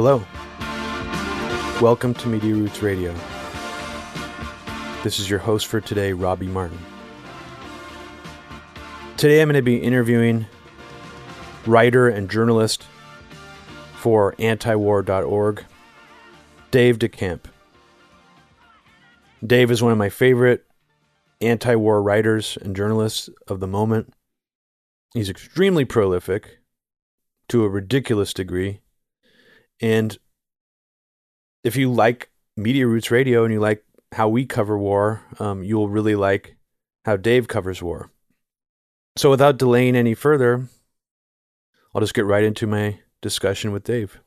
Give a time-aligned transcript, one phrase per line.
[0.00, 0.24] Hello.
[1.82, 3.12] Welcome to Media Roots Radio.
[5.02, 6.78] This is your host for today, Robbie Martin.
[9.16, 10.46] Today I'm going to be interviewing
[11.66, 12.86] writer and journalist
[13.96, 15.64] for antiwar.org,
[16.70, 17.40] Dave DeCamp.
[19.44, 20.64] Dave is one of my favorite
[21.40, 24.14] anti war writers and journalists of the moment.
[25.12, 26.60] He's extremely prolific
[27.48, 28.80] to a ridiculous degree.
[29.80, 30.18] And
[31.64, 35.88] if you like Media Roots Radio and you like how we cover war, um, you'll
[35.88, 36.56] really like
[37.04, 38.10] how Dave covers war.
[39.16, 40.68] So without delaying any further,
[41.94, 44.20] I'll just get right into my discussion with Dave.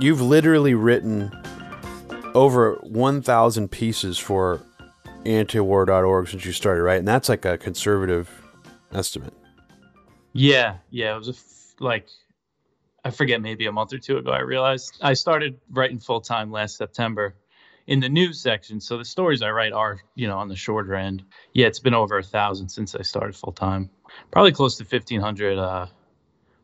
[0.00, 1.30] You've literally written
[2.34, 4.60] over 1,000 pieces for
[5.24, 6.98] antiwar.org since you started, right?
[6.98, 8.30] And that's like a conservative
[8.92, 9.34] estimate.
[10.32, 11.14] Yeah, yeah.
[11.14, 12.08] It was a f- like,
[13.04, 16.50] I forget, maybe a month or two ago, I realized I started writing full time
[16.52, 17.36] last September
[17.86, 18.80] in the news section.
[18.80, 21.24] So the stories I write are, you know, on the shorter end.
[21.54, 23.90] Yeah, it's been over a thousand since I started full time.
[24.30, 25.86] Probably close to 1,500, uh,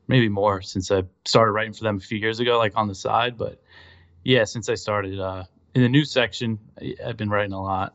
[0.08, 2.94] maybe more since I started writing for them a few years ago, like on the
[2.94, 3.38] side.
[3.38, 3.60] But
[4.24, 6.58] yeah, since I started uh, in the news section,
[7.04, 7.94] I've been writing a lot.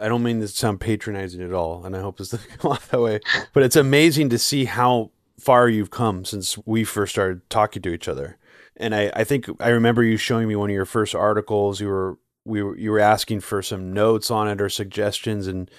[0.00, 2.88] I don't mean to sound patronizing at all, and I hope this doesn't come off
[2.90, 3.20] that way.
[3.52, 7.92] But it's amazing to see how far you've come since we first started talking to
[7.92, 8.38] each other.
[8.76, 11.80] And I, I think I remember you showing me one of your first articles.
[11.80, 15.70] You were we were you were asking for some notes on it or suggestions, and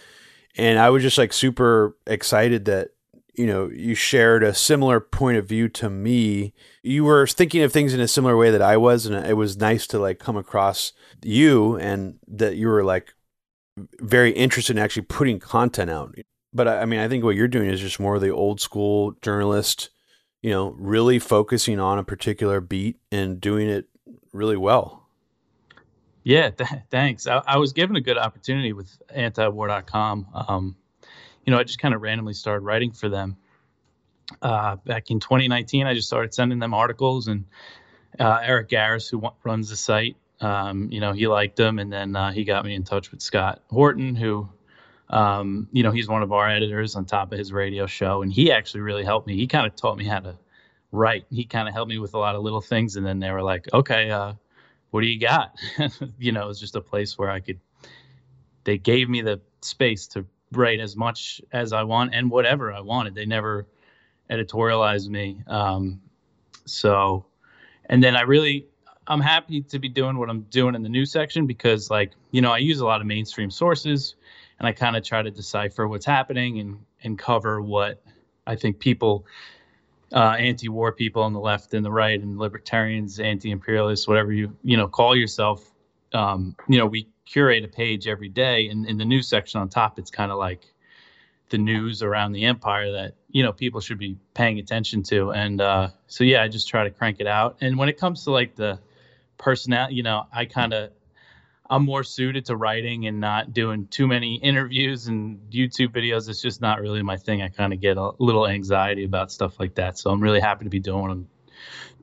[0.56, 2.90] and I was just like super excited that
[3.34, 6.54] you know you shared a similar point of view to me.
[6.84, 9.58] You were thinking of things in a similar way that I was, and it was
[9.58, 10.94] nice to like come across
[11.24, 13.14] you and that you were like
[13.78, 16.16] very interested in actually putting content out.
[16.54, 19.14] But I mean, I think what you're doing is just more of the old school
[19.22, 19.90] journalist,
[20.42, 23.88] you know, really focusing on a particular beat and doing it
[24.34, 25.08] really well.
[26.24, 27.26] Yeah, th- thanks.
[27.26, 30.28] I, I, was given a good opportunity with antiwar.com.
[30.48, 30.76] Um,
[31.46, 33.38] you know, I just kind of randomly started writing for them.
[34.42, 37.46] Uh, back in 2019, I just started sending them articles, and
[38.20, 42.16] uh, Eric Garris, who runs the site, um, you know, he liked them, and then
[42.16, 44.50] uh, he got me in touch with Scott Horton, who,
[45.10, 48.34] um, you know, he's one of our editors on top of his radio show, and
[48.34, 49.36] he actually really helped me.
[49.36, 50.38] He kind of taught me how to
[50.92, 51.26] write.
[51.30, 53.44] He kind of helped me with a lot of little things, and then they were
[53.44, 54.34] like, "Okay, uh,
[54.90, 55.56] what do you got?"
[56.18, 57.60] you know, it was just a place where I could.
[58.64, 62.82] They gave me the space to write as much as I want and whatever I
[62.82, 63.16] wanted.
[63.16, 63.68] They never
[64.30, 65.44] editorialized me.
[65.48, 66.02] Um,
[66.66, 67.26] so,
[67.86, 68.68] and then I really
[69.12, 72.40] I'm happy to be doing what I'm doing in the news section because, like, you
[72.40, 74.16] know, I use a lot of mainstream sources,
[74.58, 78.02] and I kind of try to decipher what's happening and and cover what
[78.48, 79.26] I think people,
[80.14, 84.78] uh, anti-war people on the left and the right, and libertarians, anti-imperialists, whatever you you
[84.78, 85.70] know call yourself.
[86.14, 89.68] Um, you know, we curate a page every day, and in the news section on
[89.68, 90.74] top, it's kind of like
[91.50, 95.60] the news around the empire that you know people should be paying attention to and
[95.60, 98.32] uh, so yeah i just try to crank it out and when it comes to
[98.32, 98.80] like the
[99.42, 100.92] personality, you know, I kind of
[101.70, 106.28] I'm more suited to writing and not doing too many interviews and YouTube videos.
[106.30, 107.42] It's just not really my thing.
[107.42, 109.98] I kind of get a little anxiety about stuff like that.
[109.98, 111.30] So I'm really happy to be doing what I'm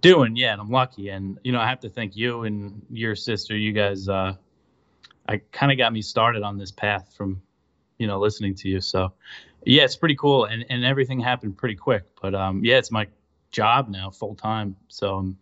[0.01, 0.37] doing.
[0.37, 1.11] Yeah, and I'm lucky.
[1.11, 3.57] And you know, I have to thank you and your sister.
[3.57, 4.35] You guys, uh,
[5.29, 7.43] I kind of got me started on this path from,
[7.99, 8.81] you know, listening to you.
[8.81, 9.13] So
[9.67, 10.47] yeah, it's pretty cool.
[10.47, 12.05] And and everything happened pretty quick.
[12.23, 13.07] But um, yeah, it's my
[13.51, 14.77] job now, full time.
[14.89, 15.39] So um,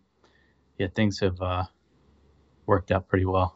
[0.77, 1.41] yeah, things have.
[1.41, 1.63] Uh,
[2.67, 3.55] worked out pretty well.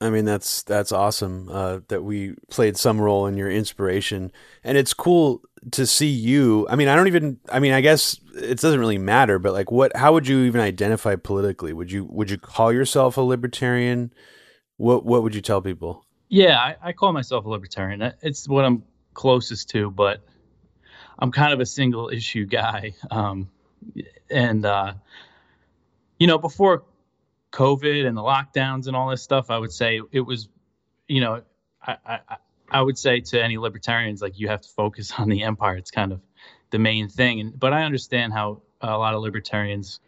[0.00, 4.32] I mean that's that's awesome uh, that we played some role in your inspiration,
[4.62, 5.42] and it's cool
[5.72, 6.66] to see you.
[6.68, 7.38] I mean, I don't even.
[7.50, 9.96] I mean, I guess it doesn't really matter, but like, what?
[9.96, 11.72] How would you even identify politically?
[11.72, 14.12] Would you would you call yourself a libertarian?
[14.76, 16.04] What What would you tell people?
[16.28, 18.12] Yeah, I, I call myself a libertarian.
[18.22, 18.82] It's what I'm
[19.14, 20.20] closest to, but
[21.18, 22.94] I'm kind of a single issue guy.
[23.10, 23.50] Um,
[24.30, 24.94] and uh,
[26.18, 26.84] you know, before
[27.54, 30.48] COVID and the lockdowns and all this stuff, I would say it was,
[31.06, 31.42] you know,
[31.80, 32.18] I, I,
[32.68, 35.76] I would say to any libertarians, like you have to focus on the empire.
[35.76, 36.20] It's kind of
[36.70, 37.40] the main thing.
[37.40, 40.00] And but I understand how a lot of libertarians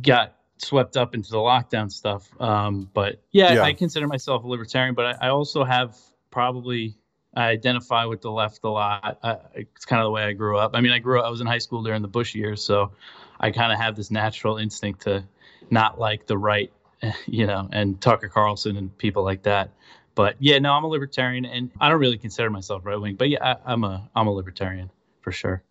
[0.00, 2.28] got swept up into the lockdown stuff.
[2.40, 5.96] Um, but yeah, yeah, I consider myself a libertarian, but I, I, also have
[6.30, 6.94] probably
[7.34, 9.18] I identify with the left a lot.
[9.24, 10.72] I, it's kind of the way I grew up.
[10.74, 11.26] I mean, I grew up.
[11.26, 12.92] I was in high school during the Bush years, so
[13.40, 15.24] I kind of have this natural instinct to
[15.70, 16.72] not like the right,
[17.26, 19.70] you know, and Tucker Carlson and people like that.
[20.14, 23.16] But yeah, no, I'm a libertarian, and I don't really consider myself right wing.
[23.16, 24.90] But yeah, I, am a I'm a libertarian
[25.22, 25.62] for sure.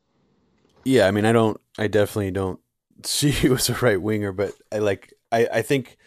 [0.84, 2.60] Yeah, I mean, I don't, I definitely don't
[3.04, 5.98] see you as a right winger, but I like, I, I think,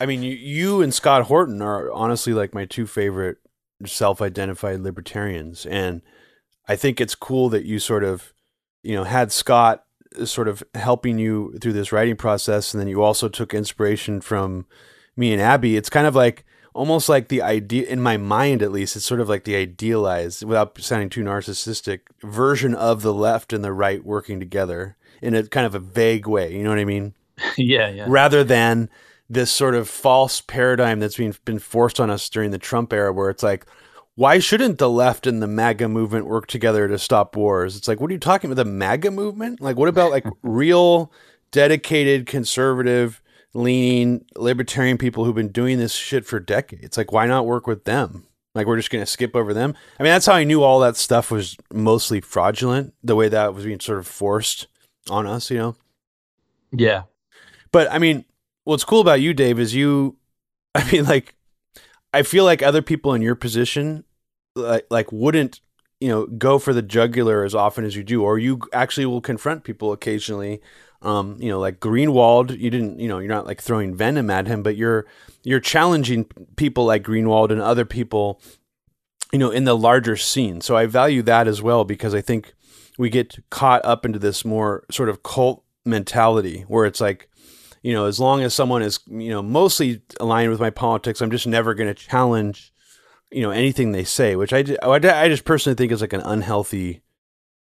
[0.00, 3.38] I mean, you, you and Scott Horton are honestly like my two favorite
[3.86, 6.02] self-identified libertarians, and
[6.66, 8.32] I think it's cool that you sort of,
[8.82, 9.84] you know, had Scott
[10.24, 14.66] sort of helping you through this writing process, and then you also took inspiration from
[15.16, 15.76] me and Abby.
[15.76, 19.20] It's kind of like almost like the idea in my mind at least it's sort
[19.20, 24.04] of like the idealized without sounding too narcissistic version of the left and the right
[24.04, 27.14] working together in a kind of a vague way you know what i mean
[27.56, 28.88] yeah yeah rather than
[29.28, 33.12] this sort of false paradigm that's been been forced on us during the trump era
[33.12, 33.66] where it's like
[34.20, 37.74] why shouldn't the left and the MAGA movement work together to stop wars?
[37.74, 38.62] It's like, what are you talking about?
[38.62, 39.62] The MAGA movement?
[39.62, 41.10] Like, what about like real,
[41.52, 43.22] dedicated, conservative,
[43.54, 46.98] leaning libertarian people who've been doing this shit for decades.
[46.98, 48.26] Like, why not work with them?
[48.54, 49.74] Like, we're just going to skip over them.
[49.98, 53.54] I mean, that's how I knew all that stuff was mostly fraudulent, the way that
[53.54, 54.66] was being sort of forced
[55.08, 55.76] on us, you know?
[56.72, 57.04] Yeah.
[57.72, 58.26] But I mean,
[58.64, 60.18] what's cool about you, Dave, is you,
[60.74, 61.34] I mean, like,
[62.12, 64.04] I feel like other people in your position,
[64.54, 65.60] like, like wouldn't,
[66.00, 69.20] you know, go for the jugular as often as you do, or you actually will
[69.20, 70.60] confront people occasionally
[71.02, 74.46] um, you know, like Greenwald, you didn't, you know, you're not like throwing venom at
[74.46, 75.06] him, but you're
[75.42, 76.26] you're challenging
[76.56, 78.40] people like Greenwald and other people,
[79.32, 80.60] you know, in the larger scene.
[80.60, 82.52] So I value that as well because I think
[82.98, 87.30] we get caught up into this more sort of cult mentality where it's like,
[87.82, 91.30] you know, as long as someone is, you know, mostly aligned with my politics, I'm
[91.30, 92.74] just never going to challenge,
[93.30, 97.02] you know, anything they say, which I, I just personally think is like an unhealthy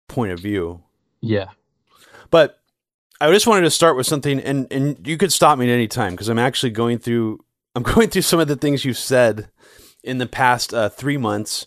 [0.09, 0.82] point of view.
[1.20, 1.50] Yeah.
[2.31, 2.59] But
[3.20, 5.87] I just wanted to start with something, and and you could stop me at any
[5.87, 7.38] time because I'm actually going through
[7.75, 9.49] I'm going through some of the things you've said
[10.03, 11.67] in the past uh, three months,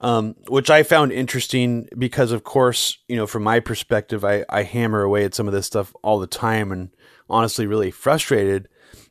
[0.00, 4.64] um, which I found interesting because, of course, you know, from my perspective, I I
[4.64, 6.90] hammer away at some of this stuff all the time, and
[7.30, 8.68] honestly, really frustrated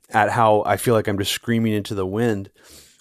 [0.10, 2.52] at how I feel like I'm just screaming into the wind.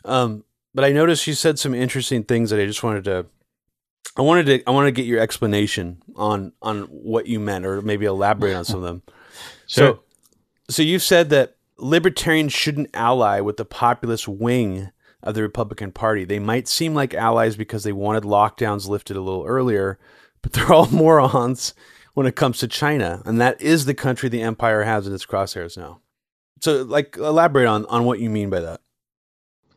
[0.05, 0.45] Um,
[0.75, 3.27] but I noticed you said some interesting things that I just wanted to
[4.17, 7.83] I wanted to I want to get your explanation on on what you meant, or
[7.83, 9.03] maybe elaborate on some of them.
[9.67, 9.95] sure.
[9.95, 10.01] So,
[10.71, 14.91] so you've said that libertarians shouldn't ally with the populist wing
[15.23, 16.25] of the Republican Party.
[16.25, 19.99] They might seem like allies because they wanted lockdowns lifted a little earlier,
[20.43, 21.75] but they're all morons
[22.13, 25.27] when it comes to China, and that is the country the empire has in its
[25.27, 26.01] crosshairs now.
[26.61, 28.81] So, like, elaborate on on what you mean by that.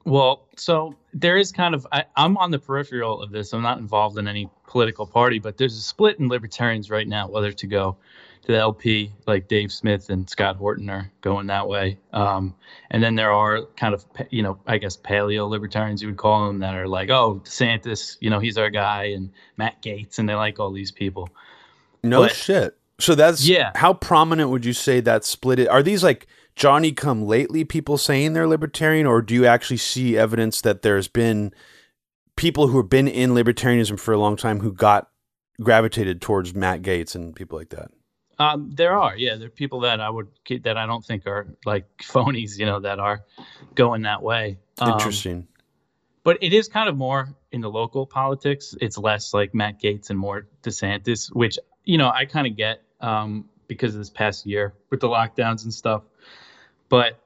[0.08, 3.52] Well, so there is kind of I, am on the peripheral of this.
[3.52, 7.28] I'm not involved in any political party, but there's a split in libertarians right now
[7.28, 7.98] whether to go
[8.44, 11.98] to the LP, like Dave Smith and Scott Horton are going that way.
[12.14, 12.56] Um,
[12.90, 16.48] and then there are kind of you know I guess paleo libertarians you would call
[16.48, 20.30] them that are like, oh DeSantis, you know he's our guy, and Matt Gaetz, and
[20.30, 21.28] they like all these people.
[22.02, 22.78] No but, shit.
[23.02, 23.72] So that's yeah.
[23.76, 25.60] How prominent would you say that split?
[25.60, 25.68] Is?
[25.68, 26.28] Are these like
[26.58, 31.08] Johnny come lately people saying they're libertarian, or do you actually see evidence that there's
[31.08, 31.54] been
[32.36, 35.08] people who have been in libertarianism for a long time who got
[35.62, 37.92] gravitated towards Matt Gaetz and people like that?
[38.40, 40.30] Um, there are, yeah, there are people that I would
[40.64, 43.24] that I don't think are like phonies, you know, that are
[43.76, 44.58] going that way.
[44.80, 45.48] Um, Interesting.
[46.24, 48.76] But it is kind of more in the local politics.
[48.82, 52.82] It's less like Matt Gaetz and more DeSantis, which you know I kind of get
[53.00, 56.02] um, because of this past year with the lockdowns and stuff
[56.90, 57.20] but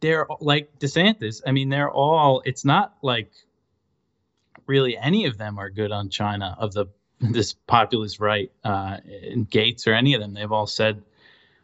[0.00, 1.42] they're like DeSantis.
[1.46, 2.42] I mean, they're all.
[2.44, 3.30] It's not like
[4.66, 6.86] really any of them are good on China of the
[7.20, 8.98] this populist right uh,
[9.50, 10.34] Gaetz or any of them.
[10.34, 11.02] They've all said.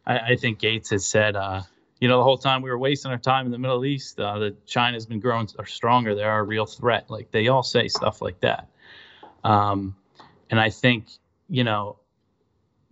[0.05, 1.35] I, I think Gaetz has said.
[1.35, 1.63] Uh,
[1.99, 4.37] you know, the whole time we were wasting our time in the Middle East, uh,
[4.37, 6.13] that China's been growing are stronger.
[6.13, 7.09] They're a real threat.
[7.09, 8.69] Like they all say stuff like that.
[9.43, 9.95] Um,
[10.49, 11.07] and I think,
[11.49, 11.96] you know,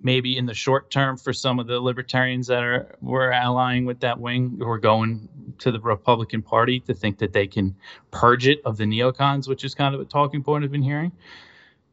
[0.02, 4.02] maybe in the short term for some of the libertarians that are were allying with
[4.02, 7.75] that wing are going to the Republican Party to think that they can
[8.12, 11.12] purge it of the neocons, which is kind of a talking point I've been hearing.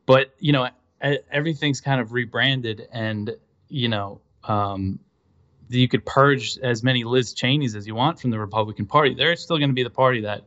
[0.07, 0.69] But you know,
[1.31, 3.37] everything's kind of rebranded, and
[3.69, 4.99] you know, um,
[5.69, 9.15] you could purge as many Liz Cheneys as you want from the Republican Party.
[9.15, 10.43] They're still going to be the party that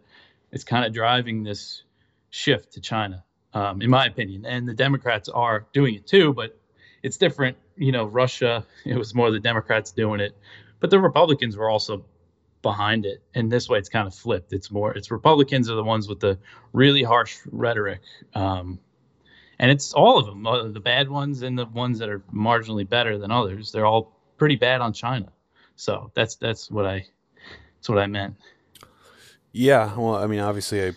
[0.51, 1.83] is kind of driving this
[2.29, 4.45] shift to China, um, in my opinion.
[4.45, 6.57] And the Democrats are doing it too, but
[7.05, 7.55] it's different.
[7.77, 10.35] You know, Russia, it was more the Democrats doing it,
[10.79, 12.03] but the Republicans were also
[12.63, 13.21] behind it.
[13.35, 14.51] And this way, it's kind of flipped.
[14.51, 16.39] It's more, it's Republicans are the ones with the
[16.73, 18.01] really harsh rhetoric.
[18.33, 18.79] Um,
[19.59, 22.89] and it's all of them, uh, the bad ones and the ones that are marginally
[22.89, 23.71] better than others.
[23.71, 25.31] They're all pretty bad on China.
[25.75, 27.05] So that's that's what I
[27.75, 28.35] that's what I meant.
[29.51, 30.93] Yeah, well, I mean, obviously, I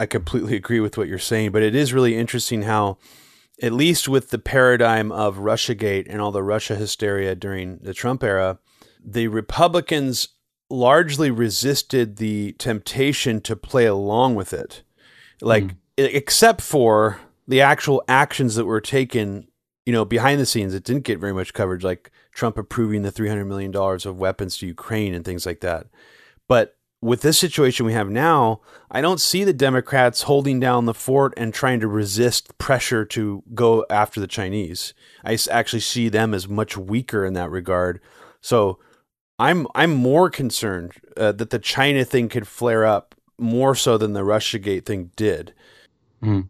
[0.00, 2.98] I completely agree with what you're saying, but it is really interesting how
[3.62, 8.24] at least with the paradigm of Russiagate and all the Russia hysteria during the Trump
[8.24, 8.58] era,
[9.02, 10.30] the Republicans
[10.68, 14.82] largely resisted the temptation to play along with it.
[15.40, 15.76] Like, mm.
[15.96, 19.46] except for the actual actions that were taken,
[19.86, 23.12] you know, behind the scenes, it didn't get very much coverage, like Trump approving the
[23.12, 25.86] $300 million of weapons to Ukraine and things like that.
[26.48, 30.94] But with this situation we have now, I don't see the Democrats holding down the
[30.94, 34.94] fort and trying to resist pressure to go after the Chinese.
[35.24, 38.00] I actually see them as much weaker in that regard.
[38.40, 38.78] So
[39.38, 44.12] I'm I'm more concerned uh, that the China thing could flare up more so than
[44.12, 45.52] the RussiaGate thing did.
[46.22, 46.48] Mm.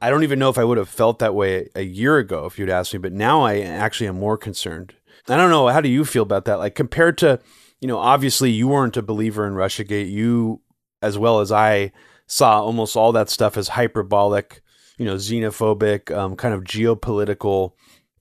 [0.00, 2.58] I don't even know if I would have felt that way a year ago if
[2.58, 4.94] you'd asked me, but now I actually am more concerned.
[5.28, 5.68] I don't know.
[5.68, 6.58] How do you feel about that?
[6.58, 7.38] Like compared to
[7.82, 10.10] you know, obviously you weren't a believer in Russiagate.
[10.10, 10.62] You,
[11.02, 11.92] as well as I,
[12.32, 14.62] saw almost all that stuff as hyperbolic,
[14.96, 17.72] you know, xenophobic, um, kind of geopolitical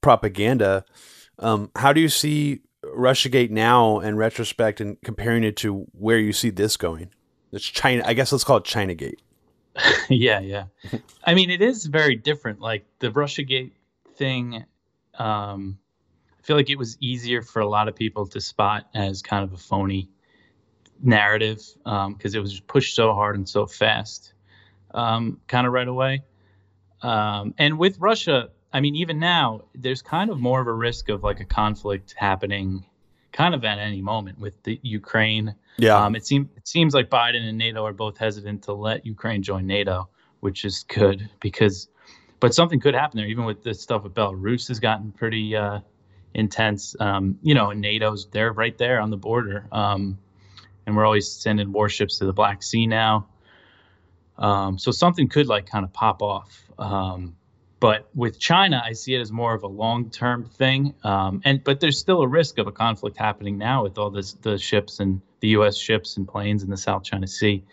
[0.02, 0.84] propaganda.
[1.40, 6.34] Um, how do you see Russiagate now in retrospect and comparing it to where you
[6.34, 7.10] see this going?
[7.54, 8.04] It's China.
[8.06, 9.20] I guess let's call it ChinaGate.
[10.10, 10.66] yeah, yeah.
[11.24, 12.60] I mean, it is very different.
[12.60, 13.72] Like the Russiagate
[14.16, 14.66] thing,
[15.18, 15.78] um,
[16.42, 19.44] I feel like it was easier for a lot of people to spot as kind
[19.44, 20.10] of a phony
[21.00, 24.34] narrative because um, it was pushed so hard and so fast,
[24.96, 26.24] um, kind of right away.
[27.04, 31.10] Um, and with Russia, I mean, even now, there's kind of more of a risk
[31.10, 32.86] of like a conflict happening,
[33.32, 35.54] kind of at any moment with the Ukraine.
[35.78, 36.04] Yeah.
[36.04, 39.44] Um, it seems it seems like Biden and NATO are both hesitant to let Ukraine
[39.44, 41.88] join NATO, which is good because,
[42.40, 43.28] but something could happen there.
[43.28, 45.56] Even with this stuff with Belarus has gotten pretty.
[45.56, 45.82] Uh,
[46.34, 46.96] intense.
[47.00, 50.18] Um, you know, NATO's they're right there on the border, um,
[50.86, 53.28] and we're always sending warships to the Black Sea now.
[54.38, 56.64] Um, so something could like kind of pop off.
[56.80, 57.36] Um,
[57.80, 60.94] but with China, I see it as more of a long-term thing.
[61.04, 64.34] Um, and but there's still a risk of a conflict happening now with all this
[64.34, 65.78] the ships and the U.S.
[65.78, 67.64] ships and planes in the South China Sea,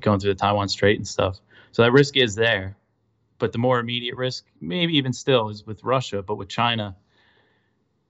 [0.00, 1.40] going through the Taiwan Strait and stuff.
[1.72, 2.76] So that risk is there.
[3.38, 6.22] But the more immediate risk, maybe even still, is with Russia.
[6.22, 6.96] But with China,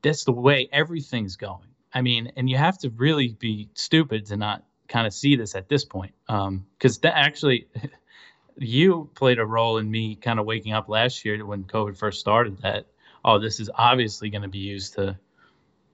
[0.06, 1.66] that's the way everything's going.
[1.92, 5.56] I mean, and you have to really be stupid to not kind of see this
[5.56, 6.14] at this point.
[6.26, 7.66] Because um, that actually,
[8.56, 12.20] you played a role in me kind of waking up last year when COVID first
[12.20, 12.86] started that,
[13.24, 15.18] oh, this is obviously going to be used to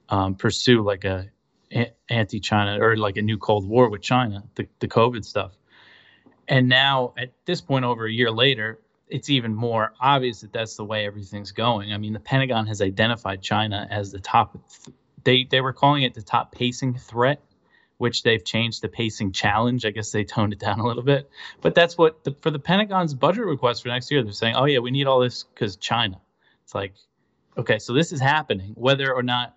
[0.09, 1.29] um, pursue like a
[2.07, 5.53] anti China or like a new Cold War with China, the, the COVID stuff.
[6.47, 8.79] And now at this point, over a year later,
[9.13, 11.93] it's even more obvious that that's the way everything's going.
[11.93, 14.57] I mean, the Pentagon has identified China as the top.
[15.23, 17.39] They they were calling it the top pacing threat,
[17.99, 19.85] which they've changed to pacing challenge.
[19.85, 21.29] I guess they toned it down a little bit,
[21.61, 24.23] but that's what the, for the Pentagon's budget request for next year.
[24.23, 26.19] They're saying, oh yeah, we need all this because China.
[26.63, 26.95] It's like,
[27.55, 29.55] okay, so this is happening, whether or not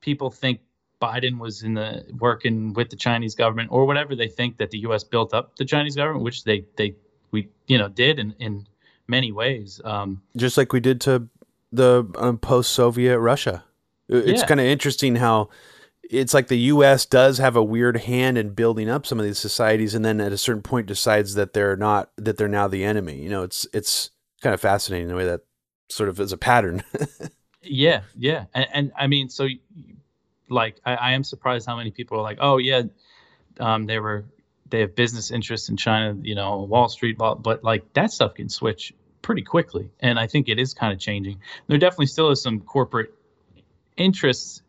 [0.00, 0.60] people think
[1.02, 4.78] Biden was in the working with the Chinese government or whatever they think that the
[4.78, 5.04] U.S.
[5.04, 6.96] built up the Chinese government, which they they
[7.30, 8.66] we you know did in in
[9.10, 9.80] many ways.
[9.84, 11.28] Um, Just like we did to
[11.72, 13.64] the um, post-Soviet Russia.
[14.08, 14.46] It's yeah.
[14.46, 15.50] kind of interesting how
[16.10, 17.06] it's like the U.S.
[17.06, 20.32] does have a weird hand in building up some of these societies, and then at
[20.32, 23.22] a certain point decides that they're not that they're now the enemy.
[23.22, 24.10] You know, it's it's
[24.42, 25.42] kind of fascinating the way that
[25.88, 26.82] sort of is a pattern.
[27.62, 29.46] yeah, yeah, and, and, I mean, so
[30.48, 32.82] like I, I, am surprised how many people are like, oh yeah,
[33.60, 34.24] um, they were
[34.68, 38.48] they have business interests in China, you know, Wall Street, but like that stuff can
[38.48, 39.90] switch pretty quickly.
[40.00, 41.40] And I think it is kind of changing.
[41.66, 43.14] There definitely still is some corporate
[43.96, 44.62] interests,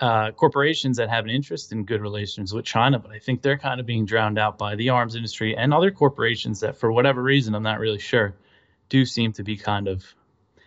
[0.00, 3.58] uh, corporations that have an interest in good relations with China, but I think they're
[3.58, 7.22] kind of being drowned out by the arms industry and other corporations that, for whatever
[7.22, 8.34] reason, I'm not really sure,
[8.88, 10.04] do seem to be kind of.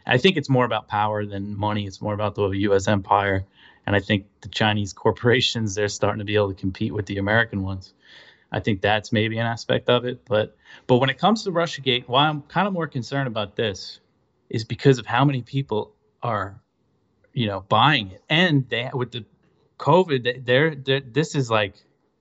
[0.05, 1.85] I think it's more about power than money.
[1.85, 2.87] It's more about the U.S.
[2.87, 3.45] empire.
[3.85, 7.17] And I think the Chinese corporations, they're starting to be able to compete with the
[7.17, 7.93] American ones.
[8.51, 10.25] I think that's maybe an aspect of it.
[10.25, 10.55] But
[10.87, 13.99] but when it comes to RussiaGate, why I'm kind of more concerned about this
[14.49, 16.61] is because of how many people are,
[17.33, 19.25] you know, buying it, and they with the
[19.81, 21.75] COVID, they're, this is like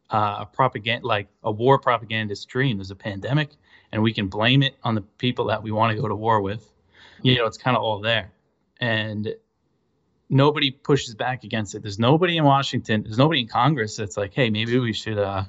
[0.08, 2.78] uh, a propaganda, like a war propaganda stream.
[2.78, 3.50] There's a pandemic,
[3.92, 6.40] and we can blame it on the people that we want to go to war
[6.40, 6.72] with.
[7.22, 8.32] You know, it's kind of all there,
[8.80, 9.34] and
[10.30, 11.82] nobody pushes back against it.
[11.82, 13.02] There's nobody in Washington.
[13.02, 15.44] There's nobody in Congress that's like, hey, maybe we should uh,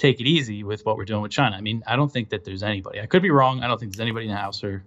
[0.00, 1.54] take it easy with what we're doing with China.
[1.54, 3.00] I mean, I don't think that there's anybody.
[3.00, 3.62] I could be wrong.
[3.62, 4.82] I don't think there's anybody in the House or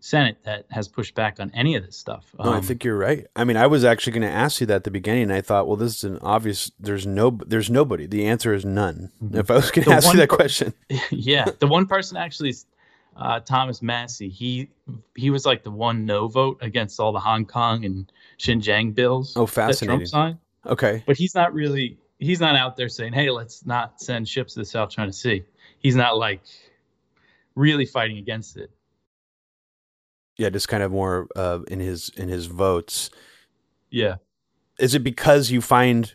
[0.00, 2.26] Senate that has pushed back on any of this stuff.
[2.38, 3.26] Um, no, I um, think you're right.
[3.34, 5.40] I mean, I was actually going to ask you that at the beginning, and I
[5.40, 6.70] thought, well, this is an obvious.
[6.78, 8.06] There's no, there's nobody.
[8.06, 9.10] The answer is none.
[9.24, 9.38] Mm-hmm.
[9.38, 10.74] If I was going to ask you that question,
[11.10, 12.54] yeah, the one person actually
[13.16, 14.28] uh, Thomas Massie.
[14.28, 14.68] He
[15.16, 19.34] he was like the one no vote against all the Hong Kong and Xinjiang bills.
[19.36, 20.00] Oh, fascinating.
[20.00, 20.38] That Trump signed.
[20.66, 24.54] Okay, but he's not really he's not out there saying, "Hey, let's not send ships
[24.54, 25.44] to the South China Sea."
[25.78, 26.42] He's not like
[27.56, 28.70] really fighting against it.
[30.36, 33.10] Yeah, just kind of more uh, in his in his votes.
[33.90, 34.16] Yeah.
[34.78, 36.14] Is it because you find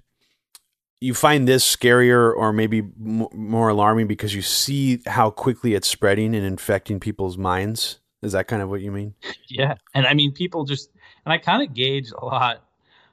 [1.01, 5.87] you find this scarier or maybe m- more alarming because you see how quickly it's
[5.87, 7.99] spreading and infecting people's minds?
[8.21, 9.13] Is that kind of what you mean?
[9.47, 9.75] Yeah.
[9.93, 10.89] And I mean, people just,
[11.25, 12.63] and I kind of gauge a lot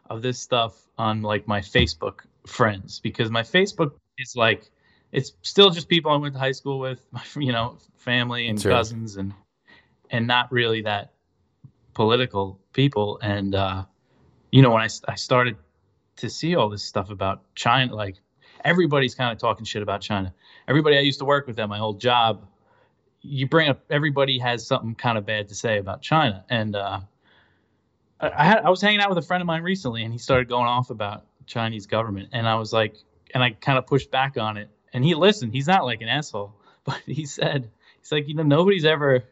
[0.08, 4.70] of this stuff on like my Facebook friends because my Facebook is like,
[5.12, 7.00] it's still just people I went to high school with,
[7.36, 8.72] you know, family and sure.
[8.72, 9.34] cousins and,
[10.10, 11.12] and not really that
[11.94, 13.18] political people.
[13.22, 13.84] And, uh,
[14.50, 15.56] you know, when I, I started
[16.16, 17.94] to see all this stuff about China.
[17.94, 18.16] Like
[18.64, 20.32] everybody's kind of talking shit about China.
[20.68, 22.46] Everybody I used to work with at my old job,
[23.20, 26.44] you bring up everybody has something kind of bad to say about China.
[26.48, 27.00] And uh,
[28.20, 30.48] I had I was hanging out with a friend of mine recently, and he started
[30.48, 32.96] going off about Chinese government, and I was like,
[33.34, 35.52] and I kind of pushed back on it, and he listened.
[35.52, 37.70] He's not like an asshole, but he said
[38.00, 39.24] he's like, you know, nobody's ever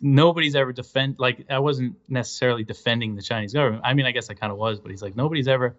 [0.00, 3.82] nobody's ever defend like I wasn't necessarily defending the Chinese government.
[3.84, 5.76] I mean, I guess I kind of was, but he's like nobody's ever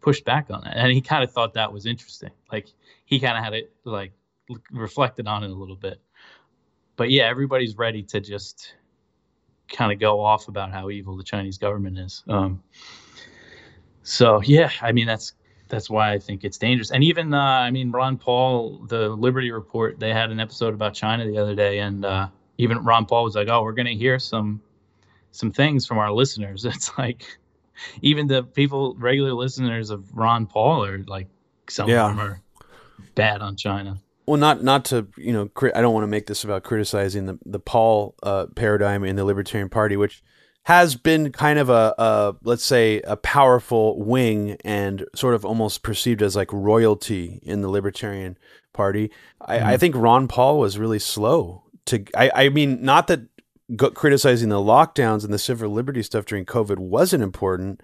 [0.00, 2.30] pushed back on that, and he kind of thought that was interesting.
[2.50, 2.68] Like
[3.04, 4.12] he kind of had it like
[4.70, 6.00] reflected on it a little bit.
[6.96, 8.74] But yeah, everybody's ready to just
[9.68, 12.22] kind of go off about how evil the Chinese government is.
[12.28, 12.62] Um,
[14.06, 15.32] so yeah, I mean that's
[15.68, 16.92] that's why I think it's dangerous.
[16.92, 20.94] And even uh, I mean Ron Paul, the Liberty Report, they had an episode about
[20.94, 23.94] China the other day, and uh, even Ron Paul was like, "Oh, we're going to
[23.94, 24.62] hear some
[25.32, 27.24] some things from our listeners." It's like
[28.00, 31.26] even the people, regular listeners of Ron Paul, are like
[31.68, 32.08] some yeah.
[32.08, 32.40] of them are
[33.16, 33.98] bad on China.
[34.24, 37.40] Well, not not to you know, I don't want to make this about criticizing the
[37.44, 40.22] the Paul uh, paradigm in the Libertarian Party, which
[40.66, 45.84] has been kind of a, a, let's say a powerful wing and sort of almost
[45.84, 48.36] perceived as like royalty in the Libertarian
[48.72, 49.12] Party.
[49.40, 49.66] I, mm-hmm.
[49.68, 53.20] I think Ron Paul was really slow to I, I mean not that
[53.94, 57.80] criticizing the lockdowns and the civil liberty stuff during COVID wasn't important,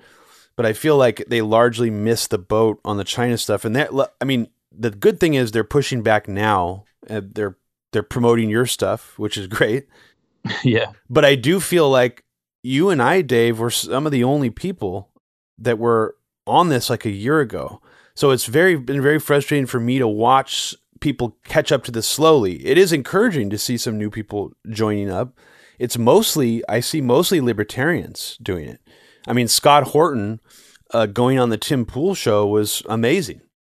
[0.57, 3.65] but I feel like they largely missed the boat on the China stuff.
[3.65, 6.85] And that I mean the good thing is they're pushing back now.
[7.07, 7.57] they're
[7.93, 9.87] they're promoting your stuff, which is great.
[10.65, 10.91] yeah.
[11.09, 12.25] But I do feel like
[12.63, 15.11] you and I, Dave, were some of the only people
[15.59, 17.81] that were on this like a year ago.
[18.15, 22.07] So it's very been very frustrating for me to watch people catch up to this
[22.07, 22.65] slowly.
[22.65, 25.37] It is encouraging to see some new people joining up.
[25.79, 28.81] It's mostly, I see mostly libertarians doing it.
[29.27, 30.41] I mean, Scott Horton
[30.93, 33.43] uh, going on the Tim Pool show was amazing.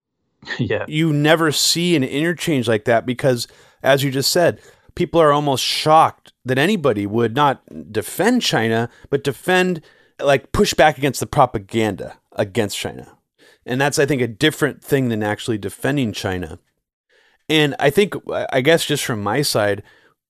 [0.58, 0.84] Yeah.
[0.88, 3.46] You never see an interchange like that because,
[3.80, 4.60] as you just said,
[4.96, 9.80] people are almost shocked that anybody would not defend China, but defend,
[10.20, 13.16] like, push back against the propaganda against China.
[13.64, 16.58] And that's, I think, a different thing than actually defending China.
[17.48, 18.14] And I think,
[18.50, 19.82] I guess, just from my side,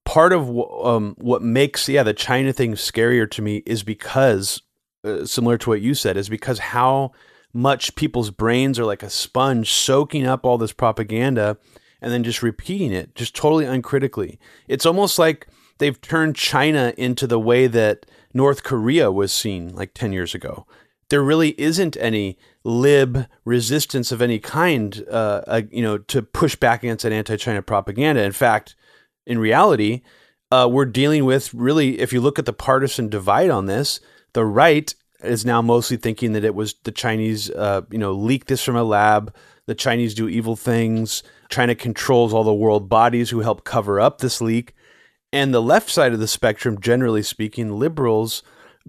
[0.05, 0.49] part of
[0.85, 4.63] um, what makes yeah the China thing scarier to me is because,
[5.05, 7.13] uh, similar to what you said, is because how
[7.53, 11.57] much people's brains are like a sponge soaking up all this propaganda
[12.01, 14.39] and then just repeating it, just totally uncritically.
[14.67, 15.47] It's almost like
[15.83, 20.67] they've turned China into the way that North Korea was seen like 10 years ago
[21.13, 26.57] there really isn't any lib resistance of any kind, uh, uh, you know, to push
[26.57, 28.23] back against that anti-China propaganda.
[28.23, 28.75] In fact,
[29.27, 30.01] in reality,
[30.51, 34.01] uh, we're dealing with really, if you look at the partisan divide on this,
[34.33, 38.49] the right is now mostly thinking that it was the Chinese, uh, you know, leaked
[38.49, 39.35] this from a lab.
[39.67, 41.23] The Chinese do evil things.
[41.51, 44.75] China controls all the world bodies who help cover up this leak.
[45.33, 48.43] And the left side of the spectrum, generally speaking, liberals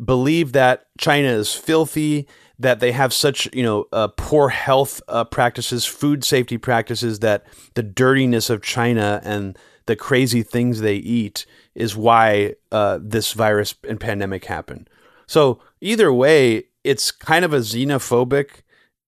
[0.04, 2.28] believe that China is filthy,
[2.60, 7.46] that they have such you know uh, poor health uh, practices, food safety practices, that
[7.76, 13.76] the dirtiness of China and the crazy things they eat is why uh, this virus
[13.88, 14.90] and pandemic happened.
[15.28, 18.62] So either way, it's kind of a xenophobic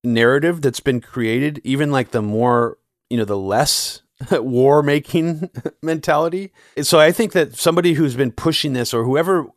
[0.03, 1.61] narrative that's been created.
[1.63, 2.77] Even like the more
[3.09, 5.49] you know, the less war making
[5.81, 6.51] mentality.
[6.81, 9.47] So I think that somebody who's been pushing this or whoever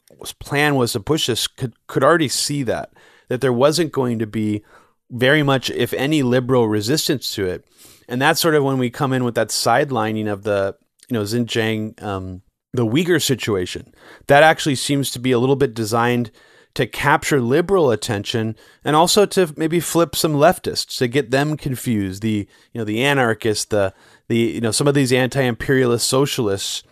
[0.40, 2.92] plan was to push this could could already see that
[3.28, 4.64] that there wasn't going to be
[5.10, 7.66] very much, if any, liberal resistance to it.
[8.08, 10.76] And that's sort of when we come in with that sidelining of the
[11.08, 12.42] you know Xinjiang, um,
[12.72, 13.94] the Uyghur situation.
[14.26, 16.30] That actually seems to be a little bit designed
[16.74, 22.22] to capture liberal attention and also to maybe flip some leftists to get them confused.
[22.22, 23.92] The you know the anarchists, the
[24.28, 26.82] the you know some of these anti-imperialist socialists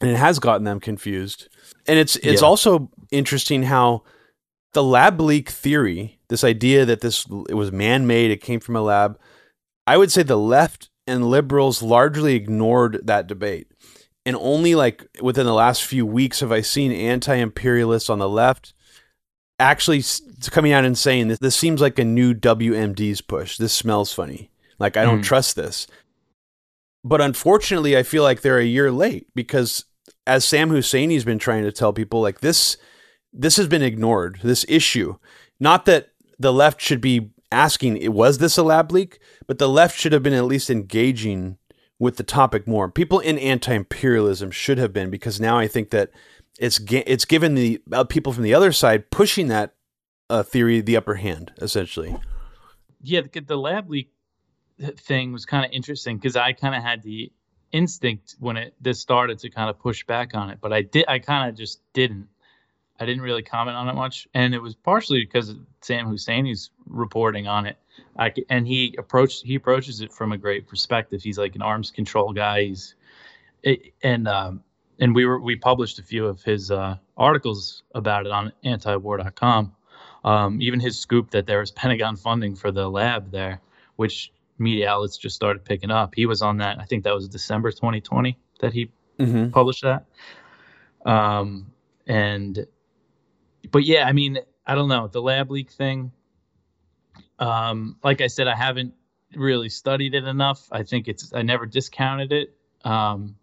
[0.00, 1.48] and it has gotten them confused.
[1.86, 2.46] And it's it's Yeah.
[2.48, 4.02] also interesting how
[4.72, 8.76] the lab leak theory, this idea that this it was man made, it came from
[8.76, 9.18] a lab.
[9.86, 13.68] I would say the left and liberals largely ignored that debate.
[14.26, 18.28] And only like within the last few weeks have I seen anti imperialists on the
[18.28, 18.74] left
[19.58, 20.02] actually
[20.50, 23.56] coming out and saying this, this seems like a new WMD's push.
[23.56, 24.50] This smells funny.
[24.78, 25.24] Like, I don't Mm.
[25.24, 25.86] trust this.
[27.06, 29.84] But unfortunately, I feel like they're a year late because
[30.26, 32.76] as Sam Husseini's been trying to tell people, like this,
[33.32, 34.40] this has been ignored.
[34.42, 35.14] This issue,
[35.60, 39.20] not that the left should be asking, was this a lab leak?
[39.46, 41.58] But the left should have been at least engaging
[42.00, 42.90] with the topic more.
[42.90, 46.10] People in anti-imperialism should have been because now I think that
[46.58, 49.74] it's it's given the uh, people from the other side pushing that
[50.28, 52.16] uh, theory the upper hand essentially.
[53.00, 54.10] yeah, the, the lab leak
[54.78, 57.32] thing was kind of interesting because I kind of had the
[57.72, 61.06] instinct when it this started to kind of push back on it, but I did
[61.08, 62.28] I kind of just didn't.
[62.98, 67.46] I didn't really comment on it much, and it was partially because Sam Husseini's reporting
[67.46, 67.76] on it.
[68.18, 71.22] I, and he approached he approaches it from a great perspective.
[71.22, 72.64] He's like an arms control guy.
[72.64, 72.94] He's
[73.62, 74.62] it, and um,
[74.98, 79.74] and we were we published a few of his uh, articles about it on antiwar.com.
[80.24, 83.60] Um, even his scoop that there was Pentagon funding for the lab there,
[83.96, 86.14] which media outlets just started picking up.
[86.14, 86.78] He was on that.
[86.80, 89.48] I think that was December 2020 that he Mm-hmm.
[89.48, 90.04] published that.
[91.06, 91.72] Um,
[92.06, 92.66] and
[93.70, 96.12] but yeah, I mean, I don't know the lab leak thing.
[97.38, 98.94] Um, like I said, I haven't
[99.34, 100.68] really studied it enough.
[100.70, 102.54] I think it's I never discounted it.
[102.84, 103.36] Um,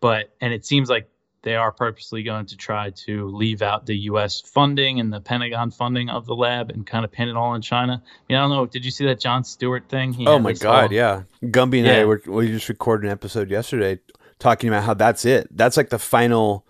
[0.00, 1.08] but and it seems like
[1.46, 4.40] they are purposely going to try to leave out the U.S.
[4.40, 7.62] funding and the Pentagon funding of the lab and kind of pin it all in
[7.62, 8.02] China.
[8.04, 8.66] I mean, I don't know.
[8.66, 10.12] Did you see that Jon Stewart thing?
[10.12, 11.22] He Oh my god, whole- yeah.
[11.44, 14.00] Gumby and I were we just recorded an episode yesterday
[14.40, 15.48] talking about how that's it.
[15.56, 16.66] That's like the final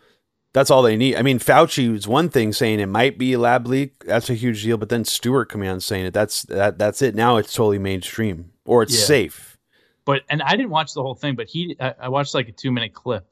[0.53, 1.17] that's all they need.
[1.17, 4.05] I mean, Fauci was one thing saying it might be a lab leak.
[4.05, 6.15] That's a huge deal, but then Stewart coming out saying it.
[6.15, 7.15] That's that that's it.
[7.15, 9.07] Now it's totally mainstream or it's Yeah.
[9.07, 9.59] safe.
[10.05, 12.53] but and I didn't watch the whole thing, but he I, I watched like a
[12.53, 13.27] two minute clip,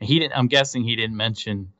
[0.00, 0.36] he didn't.
[0.36, 1.72] I'm guessing he didn't mention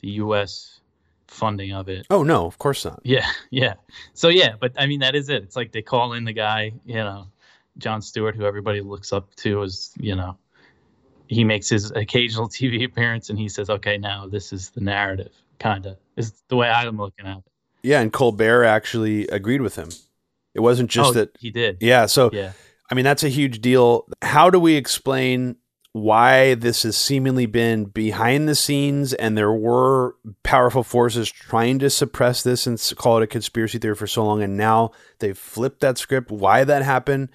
[0.00, 0.80] the U.S.
[1.28, 2.06] funding of it.
[2.10, 3.00] Oh no, of course not.
[3.04, 3.74] Yeah, yeah.
[4.12, 5.42] So yeah, but I mean that is it.
[5.42, 7.28] It's like they call in the guy, you know,
[7.78, 10.36] Jon Stewart, who everybody looks up to as you know,
[11.26, 15.32] he makes his occasional TV appearance, and he says, "Okay, now this is the narrative."
[15.60, 17.44] Kind of is the way I'm looking at it.
[17.82, 19.88] Yeah, and Colbert actually agreed with him.
[20.54, 21.78] It wasn't just oh, that he did.
[21.80, 22.52] yeah, so Yeah.
[22.90, 24.06] I mean, that's a huge deal.
[24.22, 25.56] How do we explain
[25.94, 31.88] why this has seemingly been behind the scenes and there were powerful forces trying to
[31.88, 35.78] suppress this and call it a conspiracy theory for so long, and now they've flipped
[35.80, 36.32] that script?
[36.32, 37.28] Why that happened?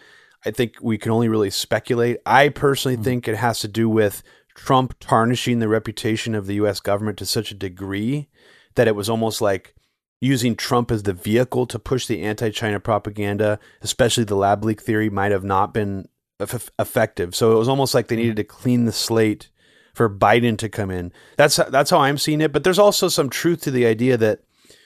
[0.46, 2.18] I think we can only really speculate.
[2.26, 3.04] I personally Hmm.
[3.04, 4.24] think it has to do with
[4.56, 6.82] Trump tarnishing the reputation of the U.S.
[6.82, 8.28] government to such a degree
[8.76, 9.74] that it was almost like
[10.20, 15.10] using Trump as the vehicle to push the anti-China propaganda, especially the lab leak theory,
[15.10, 17.36] might have not been effective.
[17.36, 18.22] So it was almost like they mm-hmm.
[18.22, 19.50] needed to clean the slate
[19.94, 21.12] for Biden to come in.
[21.38, 22.54] That's that's how I'm seeing it.
[22.54, 24.42] But there's also some truth to the idea that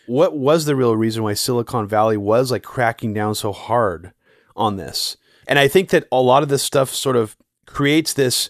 [0.08, 4.12] what was the real reason why Silicon Valley was like cracking down so hard
[4.56, 8.50] on this, and I think that a lot of this stuff sort of creates this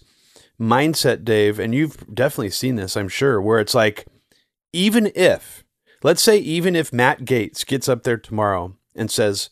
[0.59, 4.05] mindset, Dave, and you've definitely seen this, I'm sure, where it's like,
[4.71, 5.63] even if,
[6.01, 9.49] let's say, even if Matt Gaetz gets up there tomorrow and says,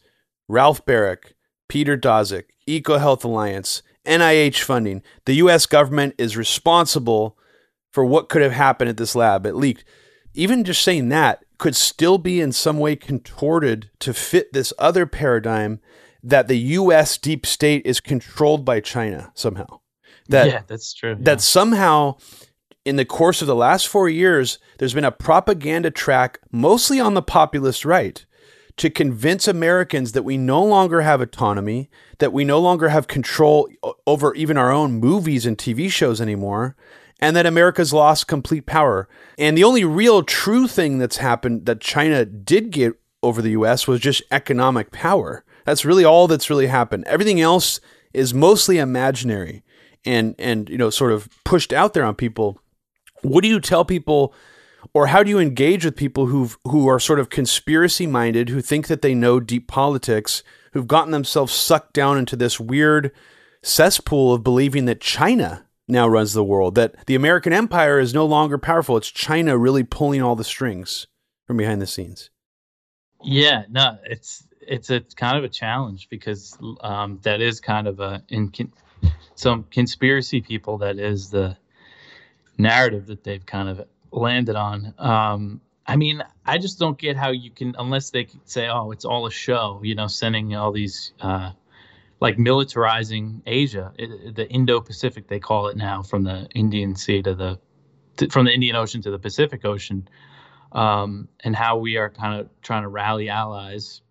[0.48, 1.34] Ralph Baric,
[1.72, 7.38] Peter Daszak, EcoHealth Alliance, NIH funding, the US government is responsible
[7.92, 9.46] for what could have happened at this lab.
[9.46, 9.86] It leaked.
[10.34, 15.06] Even just saying that could still be in some way contorted to fit this other
[15.06, 15.80] paradigm
[16.22, 19.80] that the US deep state is controlled by China somehow.
[20.28, 21.12] That yeah, that's true.
[21.12, 21.18] yeah.
[21.22, 22.18] that somehow
[22.84, 27.14] in the course of the last four years, there's been a propaganda track, mostly on
[27.14, 28.26] the populist right,
[28.78, 33.70] to convince Americans that we no longer have autonomy, that we no longer have control
[34.08, 36.76] over even our own movies and TV shows anymore,
[37.20, 39.08] and that America's lost complete power.
[39.38, 43.88] And the only real true thing that's happened that China did get over the US
[43.88, 45.44] was just economic power.
[45.66, 47.04] That's really all that's really happened.
[47.06, 47.80] Everything else
[48.14, 49.64] is mostly imaginary
[50.04, 52.60] and and you know sort of pushed out there on people.
[53.22, 54.34] What do you tell people
[54.94, 58.62] or how do you engage with people who who are sort of conspiracy minded, who
[58.62, 63.12] think that they know deep politics, who've gotten themselves sucked down into this weird
[63.64, 68.26] cesspool of believing that China now runs the world, that the American empire is no
[68.26, 68.98] longer powerful.
[68.98, 71.08] It's China really pulling all the strings
[71.46, 72.30] from behind the scenes.
[73.24, 78.00] Yeah, no, it's it's a kind of a challenge because um, that is kind of
[78.00, 78.52] a in
[79.36, 80.78] some conspiracy people.
[80.78, 81.58] That is the
[82.58, 84.94] narrative that they've kind of landed on.
[84.98, 89.06] Um, I mean, I just don't get how you can, unless they say, "Oh, it's
[89.06, 91.52] all a show," you know, sending all these uh,
[92.20, 97.34] like militarizing Asia, it, the Indo-Pacific they call it now, from the Indian Sea to
[97.34, 97.60] the
[98.18, 100.08] to, from the Indian Ocean to the Pacific Ocean,
[100.72, 104.02] um, and how we are kind of trying to rally allies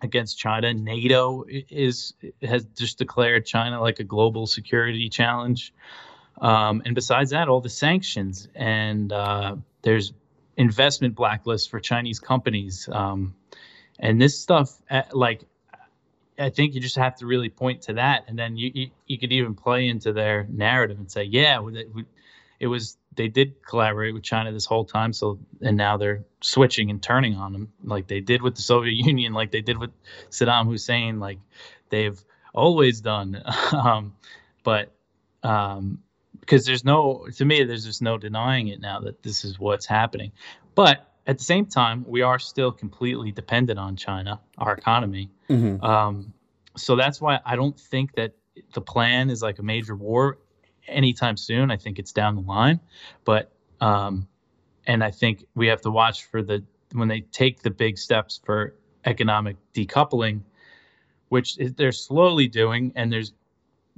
[0.00, 0.72] against China.
[0.72, 5.74] NATO is has just declared China like a global security challenge.
[6.40, 10.12] Um, and besides that, all the sanctions and uh, there's
[10.56, 12.88] investment blacklists for Chinese companies.
[12.90, 13.34] Um,
[13.98, 15.44] and this stuff, uh, like
[16.38, 19.18] I think you just have to really point to that, and then you you, you
[19.18, 21.60] could even play into their narrative and say, yeah,
[22.60, 26.90] it was they did collaborate with China this whole time, so and now they're switching
[26.90, 29.90] and turning on them, like they did with the Soviet Union, like they did with
[30.30, 31.38] Saddam Hussein, like
[31.90, 32.22] they've
[32.54, 33.42] always done.
[33.72, 34.14] um,
[34.62, 34.92] but
[35.42, 35.98] um,
[36.48, 39.84] because there's no, to me, there's just no denying it now that this is what's
[39.84, 40.32] happening.
[40.74, 45.28] But at the same time, we are still completely dependent on China, our economy.
[45.50, 45.84] Mm-hmm.
[45.84, 46.32] Um,
[46.74, 48.32] so that's why I don't think that
[48.72, 50.38] the plan is like a major war
[50.86, 51.70] anytime soon.
[51.70, 52.80] I think it's down the line,
[53.26, 54.26] but um,
[54.86, 58.40] and I think we have to watch for the when they take the big steps
[58.42, 60.40] for economic decoupling,
[61.28, 63.34] which they're slowly doing, and there's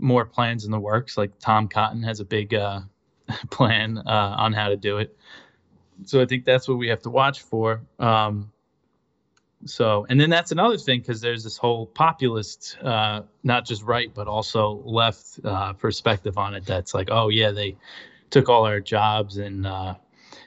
[0.01, 1.17] more plans in the works.
[1.17, 2.81] Like Tom Cotton has a big uh,
[3.51, 5.17] plan uh, on how to do it
[6.05, 7.83] so I think that's what we have to watch for.
[7.99, 8.53] Um,
[9.67, 14.13] so, and then that's another thing because there's this whole populist, uh, not just right
[14.13, 16.65] but also left uh, perspective on it.
[16.65, 17.77] That's like, oh yeah, they
[18.31, 19.95] took all our jobs and uh,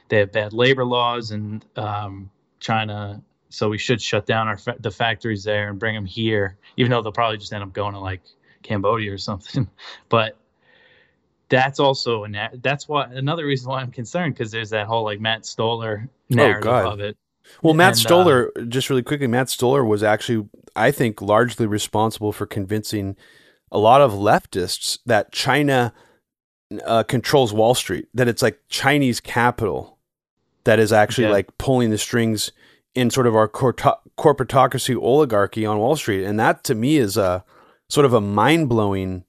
[0.08, 4.76] they have bad labor laws and um, China, so we should shut down our fa-
[4.80, 7.94] the factories there and bring them here, even though they'll probably just end up going
[7.94, 8.22] to like
[8.64, 9.68] Cambodia or something.
[10.08, 10.36] but
[11.48, 15.20] that's also a that's why another reason why I'm concerned because there's that whole like
[15.20, 17.16] Matt Stoller oh, narrative oh, of it.
[17.62, 21.66] Well, Matt and, Stoller, uh, just really quickly, Matt Stoller was actually, I think, largely
[21.66, 23.16] responsible for convincing
[23.70, 25.92] a lot of leftists that China
[26.86, 29.98] uh, controls Wall Street, that it's like Chinese capital
[30.64, 31.32] that is actually yeah.
[31.32, 32.50] like pulling the strings
[32.94, 37.44] in sort of our corporatocracy oligarchy on Wall Street, and that to me is a
[37.88, 39.24] sort of a mind blowing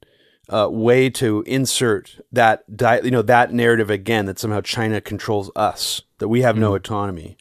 [0.50, 5.50] uh, way to insert that di- you know that narrative again that somehow China controls
[5.56, 6.60] us that we have mm.
[6.60, 6.76] no hmm.
[6.76, 7.38] autonomy.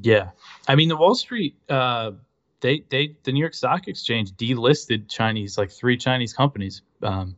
[0.00, 0.30] Yeah,
[0.68, 2.12] I mean the Wall Street uh,
[2.60, 7.36] they they the New York Stock Exchange delisted Chinese like three Chinese companies um,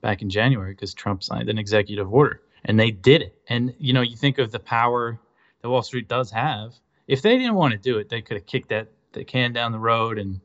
[0.00, 3.36] back in January because Trump signed an executive order and they did it.
[3.48, 5.18] And you know you think of the power
[5.62, 6.74] that Wall Street does have.
[7.08, 9.72] If they didn't want to do it, they could have kicked that the can down
[9.72, 10.40] the road and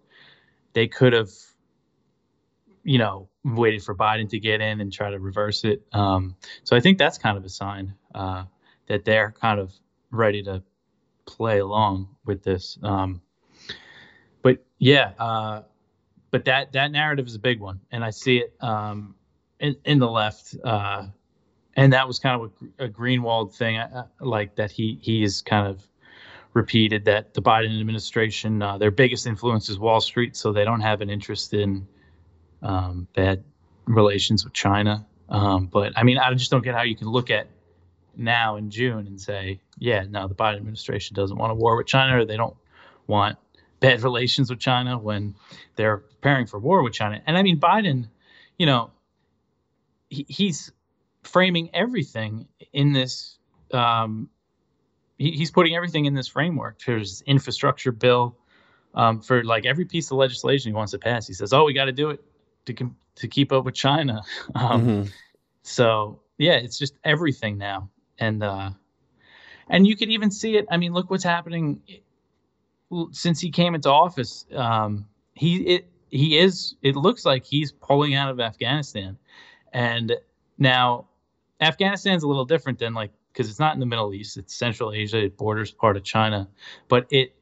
[0.75, 1.31] they could have
[2.85, 5.81] you know, waited for Biden to get in and try to reverse it.
[5.91, 8.45] Um, so I think that's kind of a sign uh,
[8.87, 9.73] that they're kind of
[10.11, 10.63] ready to
[11.25, 12.77] play along with this.
[12.83, 13.21] Um,
[14.43, 15.63] but yeah, uh,
[16.29, 19.15] but that that narrative is a big one, and I see it um,
[19.59, 20.55] in in the left.
[20.63, 21.07] Uh,
[21.75, 25.41] and that was kind of a, a Greenwald thing, uh, like that he he is
[25.41, 25.87] kind of
[26.55, 30.79] repeated that the Biden administration, uh, their biggest influence is Wall Street, so they don't
[30.79, 31.85] have an interest in
[32.63, 33.43] um, bad
[33.85, 35.05] relations with China.
[35.29, 37.47] Um, but I mean, I just don't get how you can look at
[38.15, 41.87] now in June and say, yeah, no, the Biden administration doesn't want a war with
[41.87, 42.55] China or they don't
[43.05, 43.37] want
[43.81, 45.35] bad relations with China when
[45.75, 47.21] they're preparing for war with China.
[47.27, 48.07] And I mean, Biden,
[48.57, 48.91] you know,
[50.09, 50.71] he, he's
[51.23, 53.37] framing everything in this.
[53.73, 54.29] Um,
[55.17, 56.79] he, he's putting everything in this framework.
[56.85, 58.35] There's infrastructure bill
[58.93, 61.27] um, for like every piece of legislation he wants to pass.
[61.27, 62.23] He says, "Oh, we got to do it
[62.65, 64.21] to to keep up with China.
[64.55, 65.09] Um, mm-hmm.
[65.63, 68.69] So yeah, it's just everything now, and uh,
[69.69, 70.65] and you could even see it.
[70.69, 71.81] I mean, look what's happening
[73.11, 74.45] since he came into office.
[74.53, 76.75] Um, he it he is.
[76.81, 79.17] It looks like he's pulling out of Afghanistan,
[79.73, 80.15] and
[80.57, 81.07] now
[81.59, 84.37] Afghanistan's a little different than like because it's not in the Middle East.
[84.37, 85.25] It's Central Asia.
[85.25, 86.47] It borders part of China,
[86.87, 87.35] but it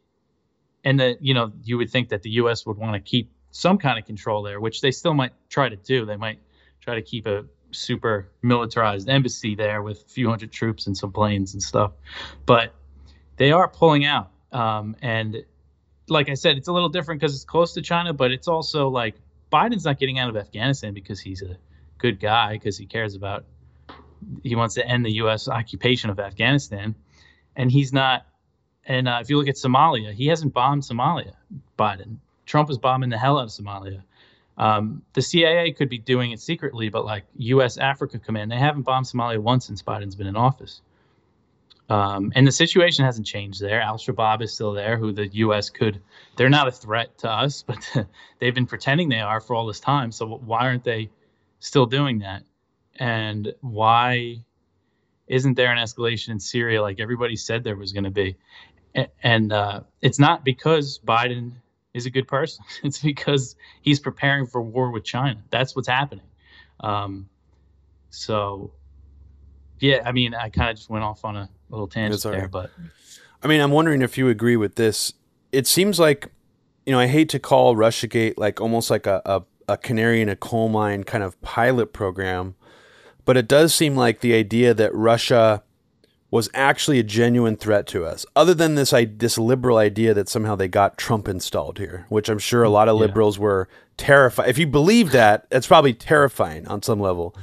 [0.84, 2.65] and the you know you would think that the U.S.
[2.65, 5.75] would want to keep some kind of control there, which they still might try to
[5.75, 6.06] do.
[6.06, 6.39] They might
[6.82, 11.12] try to keep a super militarized embassy there with a few hundred troops and some
[11.12, 11.91] planes and stuff.
[12.45, 12.73] But
[13.38, 14.32] they are pulling out.
[14.51, 15.43] Um, and
[16.10, 18.89] like I said, it's a little different because it's close to China, but it's also
[18.89, 19.15] like
[19.51, 21.58] Biden's not getting out of Afghanistan because he's a
[21.97, 23.45] good guy, because he cares about,
[24.43, 25.47] he wants to end the U.S.
[25.47, 26.95] occupation of Afghanistan.
[27.55, 28.25] And he's not,
[28.86, 31.33] and uh, if you look at Somalia, he hasn't bombed Somalia,
[31.77, 32.17] Biden.
[32.45, 34.01] Trump is bombing the hell out of Somalia.
[34.57, 37.77] Um, the CIA could be doing it secretly, but like U.S.
[37.77, 40.81] Africa Command, they haven't bombed Somalia once since Biden's been in office.
[41.89, 43.81] Um, and the situation hasn't changed there.
[43.81, 45.69] Al Shabaab is still there, who the U.S.
[45.69, 46.01] could.
[46.38, 48.07] They're not a threat to us, but
[48.39, 50.12] they've been pretending they are for all this time.
[50.12, 51.09] So why aren't they
[51.59, 52.43] still doing that?
[52.99, 54.43] And why
[55.27, 58.36] isn't there an escalation in Syria like everybody said there was going to be?
[59.23, 61.53] And uh, it's not because Biden
[61.93, 62.63] is a good person.
[62.84, 65.41] It's because he's preparing for war with China.
[65.49, 66.25] That's what's happening.
[66.79, 67.29] Um,
[68.10, 68.71] so,
[69.79, 72.71] yeah, I mean, I kind of just went off on a little tangent there, but
[73.41, 75.13] I mean, I'm wondering if you agree with this.
[75.51, 76.29] It seems like,
[76.86, 80.29] you know, I hate to call RussiaGate like almost like a, a, a canary in
[80.29, 82.56] a coal mine kind of pilot program,
[83.25, 85.63] but it does seem like the idea that Russia
[86.31, 90.55] was actually a genuine threat to us, other than this this liberal idea that somehow
[90.55, 93.01] they got Trump installed here, which I'm sure a lot of yeah.
[93.01, 94.49] liberals were terrified.
[94.49, 97.36] If you believe that, it's probably terrifying on some level.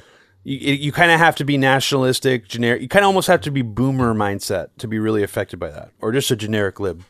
[0.43, 2.83] You, you kind of have to be nationalistic, generic.
[2.83, 5.91] You kind of almost have to be boomer mindset to be really affected by that,
[6.01, 7.05] or just a generic lib.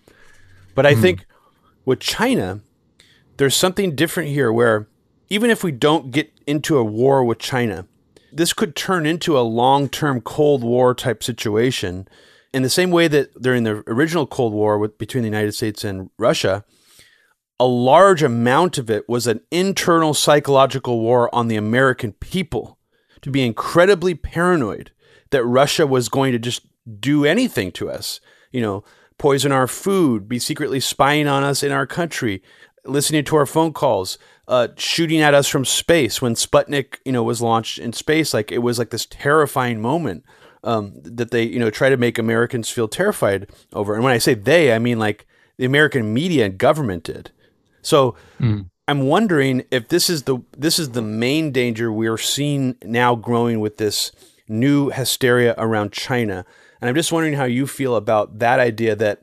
[0.74, 1.00] But I mm.
[1.00, 1.24] think
[1.86, 2.60] with China,
[3.38, 4.86] there's something different here where
[5.30, 7.86] even if we don't get into a war with China,
[8.32, 12.08] this could turn into a long term Cold War type situation.
[12.52, 15.84] In the same way that during the original Cold War with, between the United States
[15.84, 16.64] and Russia,
[17.60, 22.78] a large amount of it was an internal psychological war on the American people
[23.20, 24.92] to be incredibly paranoid
[25.30, 26.66] that Russia was going to just
[26.98, 28.20] do anything to us.
[28.50, 28.84] You know,
[29.18, 32.42] poison our food, be secretly spying on us in our country,
[32.90, 37.22] listening to our phone calls, uh, shooting at us from space when Sputnik, you know,
[37.22, 38.34] was launched in space.
[38.34, 40.24] Like it was like this terrifying moment
[40.64, 43.94] um, that they, you know, try to make Americans feel terrified over.
[43.94, 45.26] And when I say they, I mean like
[45.58, 47.30] the American media and government did.
[47.82, 48.68] So mm.
[48.88, 53.60] I'm wondering if this is the this is the main danger we're seeing now growing
[53.60, 54.10] with this
[54.48, 56.44] new hysteria around China.
[56.80, 59.22] And I'm just wondering how you feel about that idea that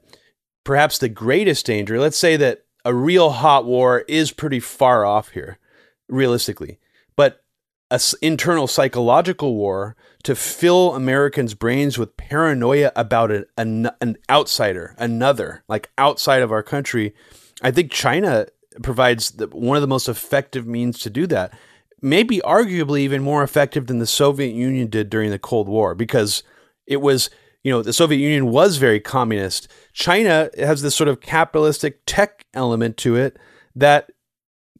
[0.63, 5.31] perhaps the greatest danger, let's say that a real hot war is pretty far off
[5.31, 5.59] here,
[6.07, 6.79] realistically.
[7.17, 7.43] But
[7.91, 14.95] an internal psychological war to fill Americans' brains with paranoia about an, an, an outsider,
[14.97, 17.13] another, like outside of our country.
[17.61, 18.47] I think China
[18.81, 21.53] provides the, one of the most effective means to do that.
[22.01, 26.41] Maybe arguably even more effective than the Soviet Union did during the Cold War because
[26.85, 27.29] it was
[27.67, 29.67] you know, the Soviet Union was very communist.
[29.91, 33.37] China has this sort of capitalistic tech element to it
[33.75, 34.09] that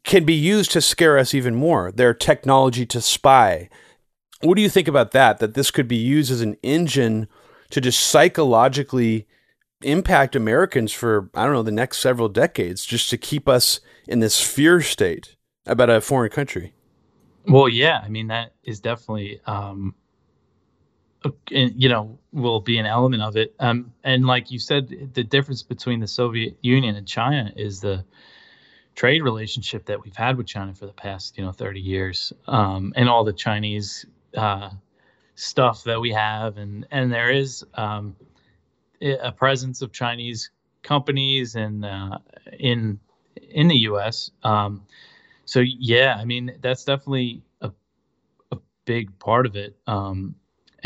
[0.05, 1.91] can be used to scare us even more.
[1.91, 3.67] Their technology to spy.
[4.39, 5.39] What do you think about that?
[5.39, 7.27] That this could be used as an engine
[7.71, 9.27] to just psychologically
[9.81, 14.21] impact Americans for, I don't know, the next several decades, just to keep us in
[14.21, 16.73] this fear state about a foreign country?
[17.45, 17.99] Well, yeah.
[18.01, 19.93] I mean, that is definitely um,
[21.49, 23.55] you know will be an element of it.
[23.59, 28.05] Um, and like you said the difference between the soviet union and china is the
[28.95, 32.33] trade relationship that we've had with china for the past you know 30 years.
[32.47, 34.69] Um, and all the chinese uh,
[35.35, 36.57] stuff that we have.
[36.57, 38.15] And and there is um,
[39.01, 40.51] a presence of chinese
[40.83, 42.17] companies and uh,
[42.59, 42.99] in
[43.49, 44.83] in the us um,
[45.45, 47.71] so yeah i mean that's definitely a,
[48.51, 49.75] a big part of it.
[49.85, 50.35] Um,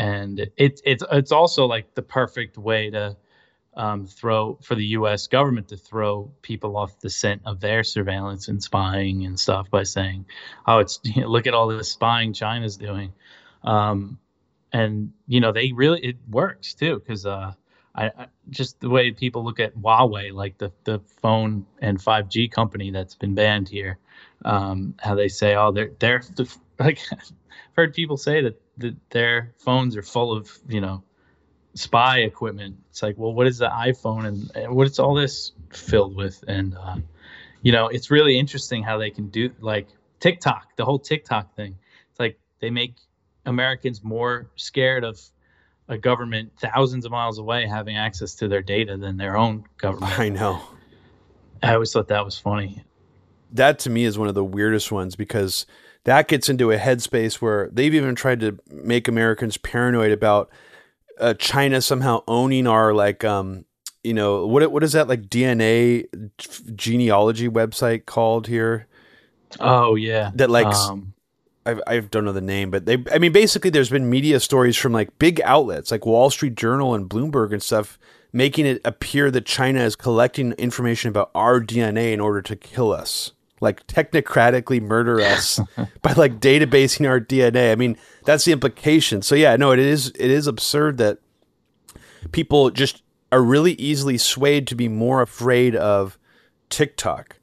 [0.02, 3.16] and it's it's it's also like the perfect way to
[3.74, 5.28] um, throw for the U.S.
[5.28, 9.84] government to throw people off the scent of their surveillance and spying and stuff by
[9.84, 10.26] saying,
[10.66, 13.12] "Oh, it's you know, look at all this spying China's doing,"
[13.62, 14.18] um,
[14.72, 17.52] and you know they really it works too because uh,
[17.94, 22.50] I, I, just the way people look at Huawei, like the the phone and 5G
[22.50, 23.98] company that's been banned here,
[24.44, 26.22] um, how they say, "Oh, they're they're
[26.80, 26.98] like."
[27.72, 31.02] I've heard people say that that their phones are full of you know
[31.74, 32.76] spy equipment.
[32.90, 36.44] It's like, well, what is the iPhone and, and what is all this filled with?
[36.46, 36.96] And uh,
[37.62, 39.88] you know, it's really interesting how they can do like
[40.20, 41.76] TikTok, the whole TikTok thing.
[42.10, 42.94] It's like they make
[43.46, 45.20] Americans more scared of
[45.88, 50.18] a government thousands of miles away having access to their data than their own government.
[50.18, 50.62] I know.
[51.62, 52.84] I always thought that was funny.
[53.52, 55.66] That to me is one of the weirdest ones because
[56.04, 60.50] that gets into a headspace where they've even tried to make Americans paranoid about
[61.18, 63.64] uh, China somehow owning our like um
[64.02, 66.06] you know what what is that like DNA
[66.74, 68.86] genealogy website called here?
[69.60, 70.66] Oh yeah, that like.
[70.66, 71.14] Um,
[71.64, 74.76] I, I don't know the name, but they, I mean, basically, there's been media stories
[74.76, 78.00] from like big outlets like Wall Street Journal and Bloomberg and stuff
[78.32, 82.90] making it appear that China is collecting information about our DNA in order to kill
[82.90, 83.32] us.
[83.62, 85.60] Like technocratically murder us
[86.02, 87.72] by like databasing our DNA.
[87.72, 89.22] I mean, that's the implication.
[89.22, 91.18] So yeah, no, it is it is absurd that
[92.32, 96.18] people just are really easily swayed to be more afraid of
[96.68, 97.38] TikTok.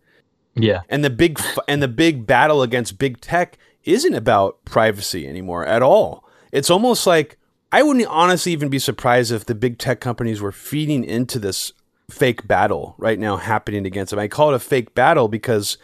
[0.55, 0.81] Yeah.
[0.89, 5.81] And the big and the big battle against big tech isn't about privacy anymore at
[5.81, 6.27] all.
[6.51, 7.37] It's almost like
[7.71, 11.71] I wouldn't honestly even be surprised if the big tech companies were feeding into this
[12.09, 14.19] fake battle right now happening against them.
[14.19, 15.77] I call it a fake battle because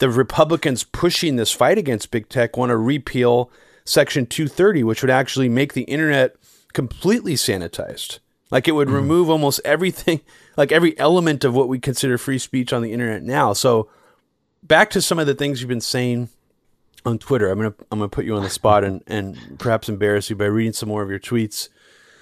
[0.00, 3.50] the Republicans pushing this fight against big tech want to repeal
[3.84, 6.36] Section 230, which would actually make the internet
[6.72, 8.18] completely sanitized.
[8.50, 8.94] Like it would mm.
[8.94, 10.20] remove almost everything,
[10.56, 13.52] like every element of what we consider free speech on the internet now.
[13.52, 13.88] So
[14.62, 16.30] back to some of the things you've been saying
[17.04, 17.50] on Twitter.
[17.50, 20.46] I'm gonna I'm gonna put you on the spot and and perhaps embarrass you by
[20.46, 21.68] reading some more of your tweets.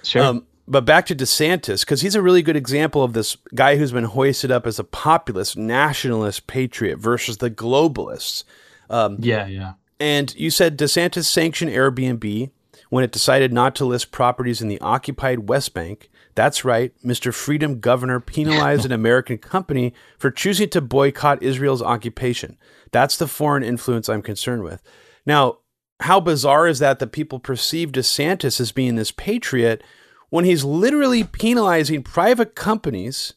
[0.03, 0.23] Sure.
[0.23, 3.91] Um, but back to DeSantis because he's a really good example of this guy who's
[3.91, 8.43] been hoisted up as a populist, nationalist patriot versus the globalists.
[8.89, 9.73] Um, yeah, yeah.
[9.99, 12.51] And you said DeSantis sanctioned Airbnb
[12.89, 16.09] when it decided not to list properties in the occupied West Bank.
[16.35, 17.33] That's right, Mr.
[17.33, 22.57] Freedom Governor penalized an American company for choosing to boycott Israel's occupation.
[22.91, 24.81] That's the foreign influence I'm concerned with.
[25.25, 25.57] Now,
[26.01, 29.83] how bizarre is that that people perceive DeSantis as being this patriot
[30.29, 33.33] when he's literally penalizing private companies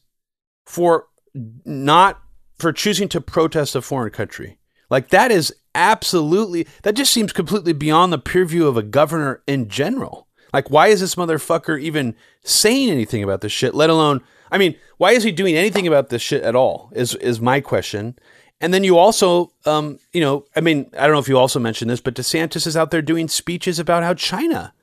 [0.65, 2.21] for not
[2.57, 4.57] for choosing to protest a foreign country?
[4.89, 9.69] Like that is absolutely that just seems completely beyond the purview of a governor in
[9.69, 10.27] general.
[10.53, 14.21] Like why is this motherfucker even saying anything about this shit, let alone
[14.51, 16.91] I mean, why is he doing anything about this shit at all?
[16.93, 18.17] Is is my question.
[18.61, 21.59] And then you also, um, you know, I mean, I don't know if you also
[21.59, 24.73] mentioned this, but DeSantis is out there doing speeches about how China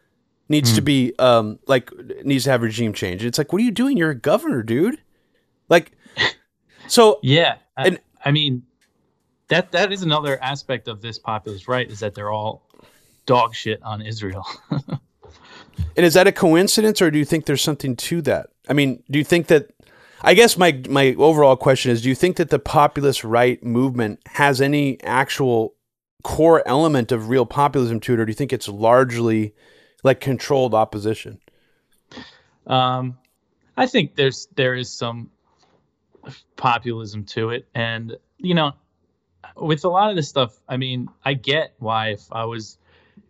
[0.51, 0.75] needs mm.
[0.75, 0.85] to hmm.
[0.85, 1.91] be, um, like,
[2.25, 3.25] needs to have regime change.
[3.25, 3.97] It's like, what are you doing?
[3.97, 5.01] You're a governor, dude.
[5.71, 5.93] Like,
[6.89, 8.65] so yeah, I, and I mean,
[9.49, 12.63] that that is another aspect of this populist right is that they're all
[13.25, 14.45] dog shit on Israel.
[14.71, 15.01] and
[15.97, 18.49] is that a coincidence, or do you think there's something to that?
[18.69, 19.71] I mean, do you think that
[20.23, 24.21] I guess my my overall question is: Do you think that the populist right movement
[24.27, 25.75] has any actual
[26.23, 29.55] core element of real populism to it, or do you think it's largely
[30.05, 31.41] like controlled opposition?
[32.67, 33.19] Um,
[33.77, 35.31] I think there's there is some
[36.57, 38.73] populism to it, and you know,
[39.57, 42.79] with a lot of this stuff, I mean, I get why if I was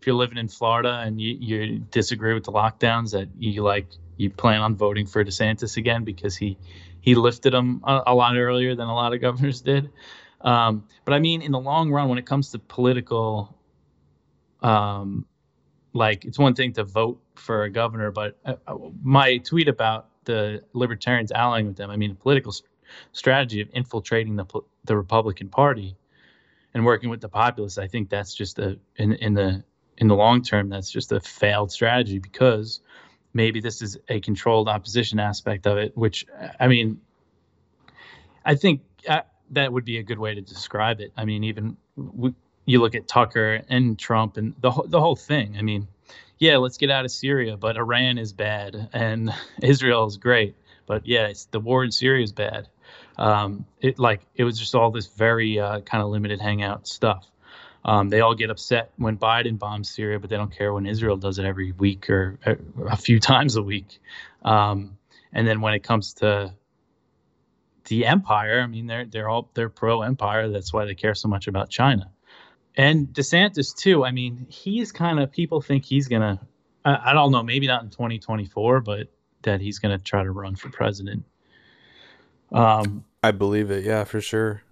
[0.01, 3.87] if you're living in Florida and you, you disagree with the lockdowns, that you like
[4.17, 6.59] you plan on voting for DeSantis again because he
[7.01, 9.91] he lifted them a, a lot earlier than a lot of governors did.
[10.41, 13.57] Um, but I mean, in the long run, when it comes to political,
[14.63, 15.27] um,
[15.93, 20.09] like it's one thing to vote for a governor, but uh, uh my tweet about
[20.25, 22.69] the libertarians allying with them, I mean, political st-
[23.13, 24.47] strategy of infiltrating the
[24.85, 25.97] the Republican Party
[26.75, 29.65] and working with the populists, I think that's just a in in the
[29.97, 32.81] in the long term, that's just a failed strategy because
[33.35, 36.27] maybe this is a controlled opposition aspect of it, which
[36.59, 37.01] I mean,
[38.45, 41.13] I think uh, that would be a good way to describe it.
[41.17, 42.35] I mean, even w-
[42.65, 45.57] you look at Tucker and Trump and the the whole thing.
[45.59, 45.89] I mean,
[46.39, 49.33] yeah, let's get out of Syria, but Iran is bad and
[49.63, 50.57] Israel is great.
[50.87, 52.69] But yeah, the war in Syria is bad.
[53.17, 57.31] Um, it like it was just all this very uh, kind of limited hangout stuff.
[57.85, 61.17] Um, they all get upset when Biden bombs Syria, but they don't care when Israel
[61.17, 62.39] does it every week or
[62.89, 64.01] a few times a week.
[64.43, 64.99] Um,
[65.33, 66.53] and then when it comes to
[67.85, 70.49] the empire, I mean, they're they're all they're pro empire.
[70.49, 72.11] That's why they care so much about China.
[72.77, 74.05] And DeSantis too.
[74.05, 76.41] I mean, he's kind of people think he's gonna.
[76.85, 79.09] I, I don't know, maybe not in 2024, but
[79.43, 81.25] that he's gonna try to run for president.
[82.53, 83.85] Um, I believe it.
[83.85, 84.63] Yeah, for sure.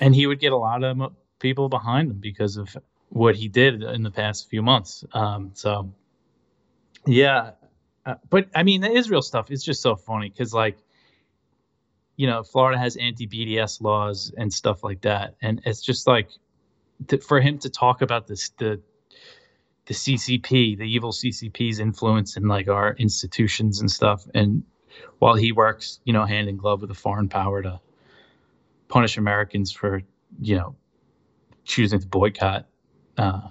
[0.00, 2.76] And he would get a lot of people behind him because of
[3.08, 5.04] what he did in the past few months.
[5.12, 5.92] Um, so,
[7.06, 7.52] yeah,
[8.04, 10.78] uh, but I mean, the Israel stuff is just so funny because, like,
[12.16, 16.28] you know, Florida has anti BDS laws and stuff like that, and it's just like
[17.08, 18.80] to, for him to talk about this the
[19.86, 24.62] the CCP, the evil CCP's influence in like our institutions and stuff, and
[25.18, 27.80] while he works, you know, hand in glove with a foreign power to
[28.88, 30.02] punish Americans for,
[30.40, 30.76] you know,
[31.64, 32.66] choosing to boycott
[33.16, 33.48] uh,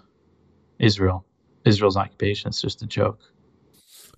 [0.80, 1.26] Israel,
[1.66, 2.50] Israel's occupation.
[2.50, 3.22] It's just a joke.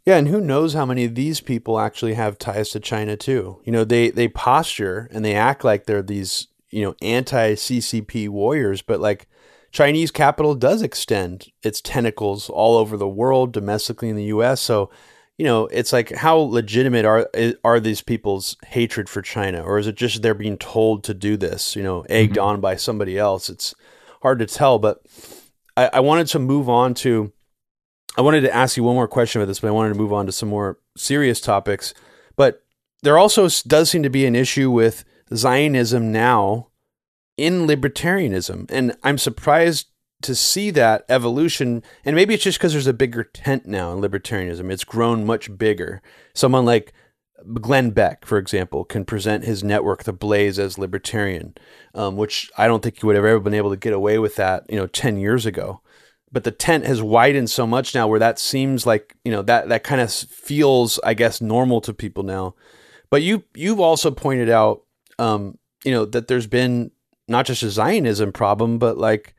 [0.06, 3.62] Yeah, and who knows how many of these people actually have ties to China too?
[3.64, 8.30] You know, they they posture and they act like they're these you know anti CCP
[8.30, 9.28] warriors, but like
[9.72, 14.62] Chinese capital does extend its tentacles all over the world, domestically in the U.S.
[14.62, 14.90] So
[15.38, 17.30] you know, it's like how legitimate are
[17.64, 21.38] are these people's hatred for China, or is it just they're being told to do
[21.38, 21.76] this?
[21.76, 22.44] You know, egged mm-hmm.
[22.44, 23.50] on by somebody else.
[23.50, 23.74] It's
[24.22, 25.02] hard to tell, but
[25.76, 27.32] I, I wanted to move on to.
[28.16, 30.14] I wanted to ask you one more question about this, but I wanted to move
[30.14, 31.96] on to some more serious topics.
[32.36, 32.64] But
[33.02, 35.04] there also does seem to be an issue with
[35.36, 36.70] Zionism now
[37.38, 39.88] in libertarianism, and I'm surprised
[40.22, 44.00] to see that evolution, and maybe it's just because there's a bigger tent now in
[44.00, 44.72] libertarianism.
[44.72, 46.02] It's grown much bigger.
[46.34, 46.94] Someone like
[47.62, 51.56] Glenn Beck, for example, can present his network, The Blaze, as libertarian,
[51.94, 54.36] um, which I don't think he would have ever been able to get away with
[54.38, 55.82] that, you know, 10 years ago.
[56.32, 59.70] But the tent has widened so much now where that seems like, you know, that,
[59.70, 62.56] that kind of feels, I guess, normal to people now.
[63.12, 64.83] But you, you've also pointed out,
[65.20, 66.92] um, you know, that there's been
[67.28, 69.36] not just a Zionism problem, but like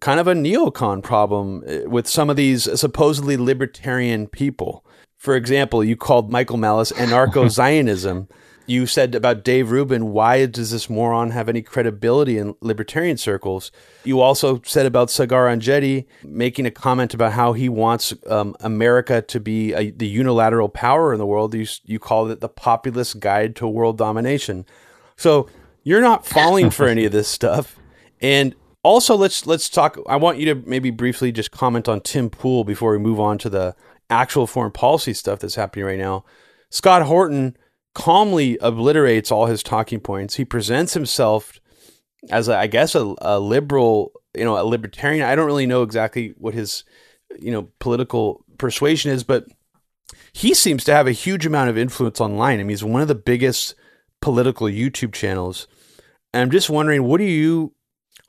[0.00, 4.84] kind of a neocon problem eh, with some of these supposedly libertarian people.
[5.16, 8.28] For example, you called Michael Malice anarcho Zionism.
[8.68, 13.72] you said about Dave Rubin, why does this moron have any credibility in libertarian circles?
[14.04, 19.22] You also said about Saagar Enjeti making a comment about how he wants um, America
[19.22, 21.54] to be a, the unilateral power in the world.
[21.54, 24.66] You, you called it the populist guide to world domination.
[25.18, 25.48] So
[25.82, 27.76] you're not falling for any of this stuff.
[28.20, 29.98] And also, let's let's talk.
[30.08, 33.36] I want you to maybe briefly just comment on Tim Pool before we move on
[33.38, 33.74] to the
[34.08, 36.24] actual foreign policy stuff that's happening right now.
[36.70, 37.56] Scott Horton
[37.94, 40.36] calmly obliterates all his talking points.
[40.36, 41.60] He presents himself
[42.30, 45.26] as, a, I guess, a, a liberal, you know, a libertarian.
[45.26, 46.84] I don't really know exactly what his,
[47.38, 49.46] you know, political persuasion is, but
[50.32, 52.60] he seems to have a huge amount of influence online.
[52.60, 53.74] I mean, he's one of the biggest
[54.20, 55.66] political YouTube channels.
[56.32, 57.74] And I'm just wondering, what are you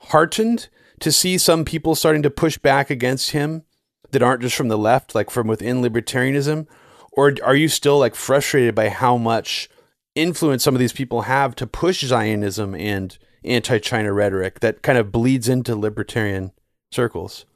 [0.02, 0.68] heartened
[1.00, 3.64] to see some people starting to push back against him
[4.10, 6.66] that aren't just from the left, like from within libertarianism?
[7.12, 9.68] Or are you still like frustrated by how much
[10.14, 14.98] influence some of these people have to push Zionism and anti China rhetoric that kind
[14.98, 16.52] of bleeds into libertarian
[16.90, 17.46] circles?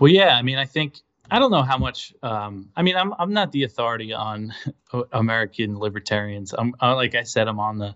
[0.00, 0.36] Well, yeah.
[0.36, 1.00] I mean, I think
[1.30, 2.14] I don't know how much.
[2.22, 4.54] Um, I mean, I'm I'm not the authority on
[5.12, 6.54] American libertarians.
[6.56, 7.94] I'm like I said, I'm on the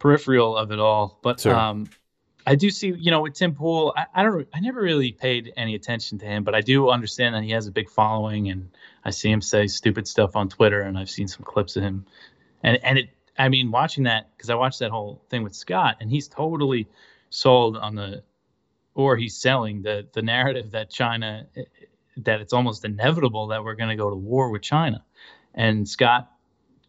[0.00, 1.18] peripheral of it all.
[1.22, 1.54] But sure.
[1.54, 1.88] um,
[2.46, 5.52] I do see, you know, with Tim Pool, I, I, don't, I never really paid
[5.56, 8.70] any attention to him, but I do understand that he has a big following, and
[9.04, 12.06] I see him say stupid stuff on Twitter, and I've seen some clips of him,
[12.62, 15.98] and and it, I mean, watching that because I watched that whole thing with Scott,
[16.00, 16.88] and he's totally
[17.28, 18.22] sold on the,
[18.94, 21.46] or he's selling the the narrative that China,
[22.24, 25.04] that it's almost inevitable that we're going to go to war with China,
[25.54, 26.30] and Scott,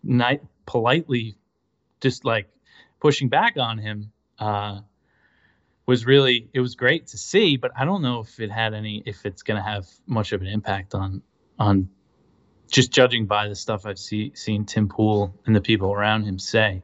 [0.04, 1.36] night politely,
[2.00, 2.50] just like
[3.00, 4.12] pushing back on him.
[4.40, 4.82] Uh,
[5.86, 9.04] was really it was great to see, but I don't know if it had any
[9.06, 11.22] if it's going to have much of an impact on
[11.60, 11.90] on
[12.72, 16.40] just judging by the stuff I've see, seen Tim Pool and the people around him
[16.40, 16.82] say.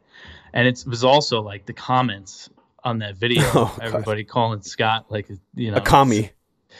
[0.53, 2.49] And it was also like the comments
[2.83, 4.31] on that video, oh, everybody God.
[4.31, 6.31] calling Scott like you know a commie.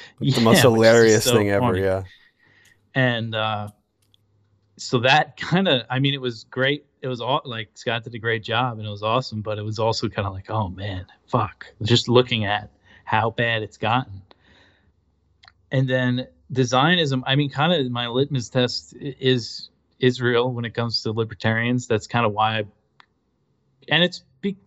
[0.20, 1.52] Yeah, the most hilarious so thing funny.
[1.52, 2.04] ever, yeah.
[2.96, 3.70] And uh,
[4.78, 8.16] so that kind of, I mean, it was great it was all like Scott did
[8.16, 10.70] a great job and it was awesome, but it was also kind of like, oh
[10.70, 11.68] man, fuck.
[11.84, 12.72] Just looking at
[13.04, 14.22] how bad it's gotten.
[15.72, 19.70] And then the Zionism, I mean, kind of my litmus test is
[20.00, 21.88] Israel when it comes to libertarians.
[21.88, 22.64] That's kind of why I,
[23.90, 24.58] and it's be,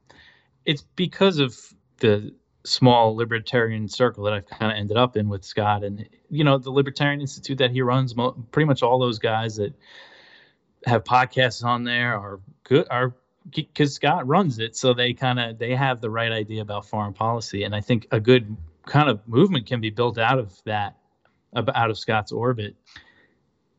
[0.64, 1.56] it's because of
[1.98, 2.32] the
[2.64, 6.58] small libertarian circle that I've kind of ended up in with Scott and you know
[6.58, 8.14] the Libertarian Institute that he runs.
[8.50, 9.74] Pretty much all those guys that
[10.86, 13.14] have podcasts on there are good are
[13.54, 17.14] because Scott runs it, so they kind of they have the right idea about foreign
[17.14, 18.56] policy, and I think a good
[18.86, 20.96] kind of movement can be built out of that,
[21.54, 22.76] out of Scott's orbit.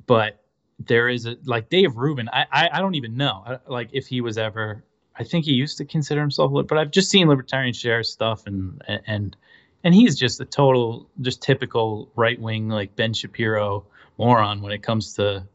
[0.08, 0.44] But
[0.80, 2.30] there is a like Dave Rubin.
[2.34, 4.84] I I, I don't even know like if he was ever.
[5.16, 8.82] I think he used to consider himself, but I've just seen libertarian share stuff, and
[8.88, 9.36] and
[9.84, 13.86] and he's just a total, just typical right wing like Ben Shapiro
[14.18, 15.46] moron when it comes to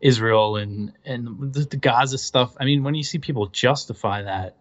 [0.00, 2.54] Israel and and the, the Gaza stuff.
[2.60, 4.56] I mean, when you see people justify that,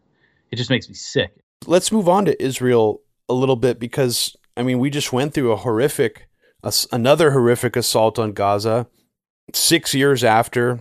[0.51, 1.31] it just makes me sick.
[1.65, 5.51] Let's move on to Israel a little bit because I mean, we just went through
[5.51, 6.27] a horrific,
[6.91, 8.87] another horrific assault on Gaza.
[9.53, 10.79] Six years after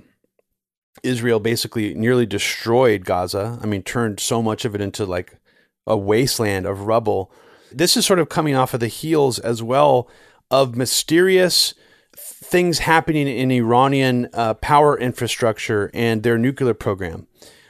[1.03, 5.39] Israel basically nearly destroyed Gaza, I mean, turned so much of it into like
[5.87, 7.33] a wasteland of rubble.
[7.73, 10.09] This is sort of coming off of the heels as well
[10.51, 11.75] of mysterious
[12.17, 17.27] things happening in Iranian uh, power infrastructure and their nuclear program.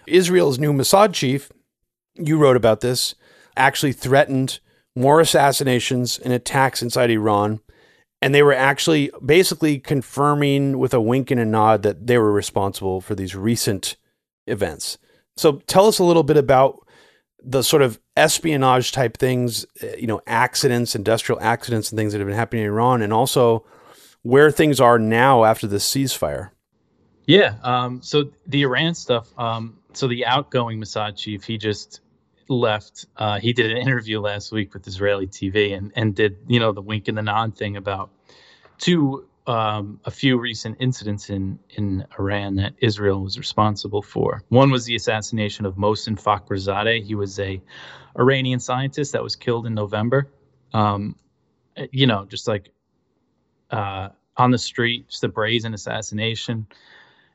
[0.07, 1.51] Israel's new Mossad chief,
[2.14, 3.14] you wrote about this,
[3.57, 4.59] actually threatened
[4.95, 7.61] more assassinations and attacks inside Iran.
[8.25, 12.33] And they were actually basically confirming with a wink and a nod that they were
[12.33, 13.97] responsible for these recent
[14.47, 14.97] events.
[15.37, 16.89] So tell us a little bit about
[17.39, 22.18] the sort of espionage type things, uh, you know, accidents, industrial accidents, and things that
[22.18, 23.66] have been happening in Iran, and also
[24.22, 26.49] where things are now after the ceasefire.
[27.27, 27.57] Yeah.
[27.62, 29.39] Um, so the Iran stuff.
[29.39, 32.01] Um, so the outgoing Mossad chief, he just
[32.49, 33.07] left.
[33.17, 36.73] Uh, he did an interview last week with Israeli TV and and did you know
[36.73, 38.11] the wink and the nod thing about
[38.79, 44.43] two um, a few recent incidents in in Iran that Israel was responsible for.
[44.49, 47.05] One was the assassination of Mohsen Fakhrizadeh.
[47.05, 47.61] He was a
[48.19, 50.31] Iranian scientist that was killed in November.
[50.73, 51.17] Um,
[51.91, 52.71] you know, just like
[53.71, 56.67] uh, on the street, just a brazen assassination.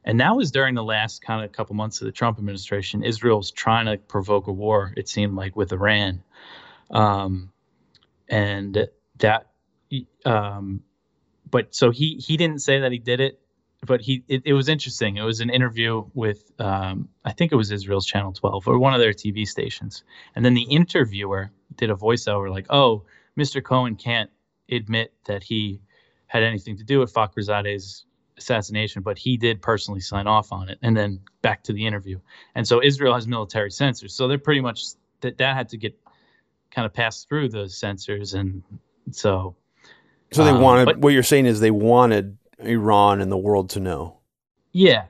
[0.05, 3.03] And that was during the last kind of couple months of the Trump administration.
[3.03, 6.23] Israel was trying to provoke a war, it seemed like, with Iran.
[6.89, 7.51] Um,
[8.27, 8.87] and
[9.17, 9.47] that,
[10.25, 10.81] um,
[11.49, 13.39] but so he he didn't say that he did it,
[13.85, 15.17] but he it, it was interesting.
[15.17, 18.93] It was an interview with um, I think it was Israel's Channel 12 or one
[18.93, 20.03] of their TV stations,
[20.35, 23.03] and then the interviewer did a voiceover like, "Oh,
[23.37, 23.63] Mr.
[23.63, 24.29] Cohen can't
[24.69, 25.81] admit that he
[26.27, 28.05] had anything to do with Fakhrizadeh's
[28.39, 30.79] assassination, but he did personally sign off on it.
[30.81, 32.19] And then back to the interview.
[32.55, 34.13] And so Israel has military censors.
[34.13, 34.83] So they're pretty much
[35.21, 35.97] that that had to get
[36.71, 38.33] kind of passed through those censors.
[38.33, 38.63] And
[39.11, 39.55] so.
[40.31, 43.71] So they um, wanted, but, what you're saying is they wanted Iran and the world
[43.71, 44.17] to know.
[44.71, 45.05] Yeah.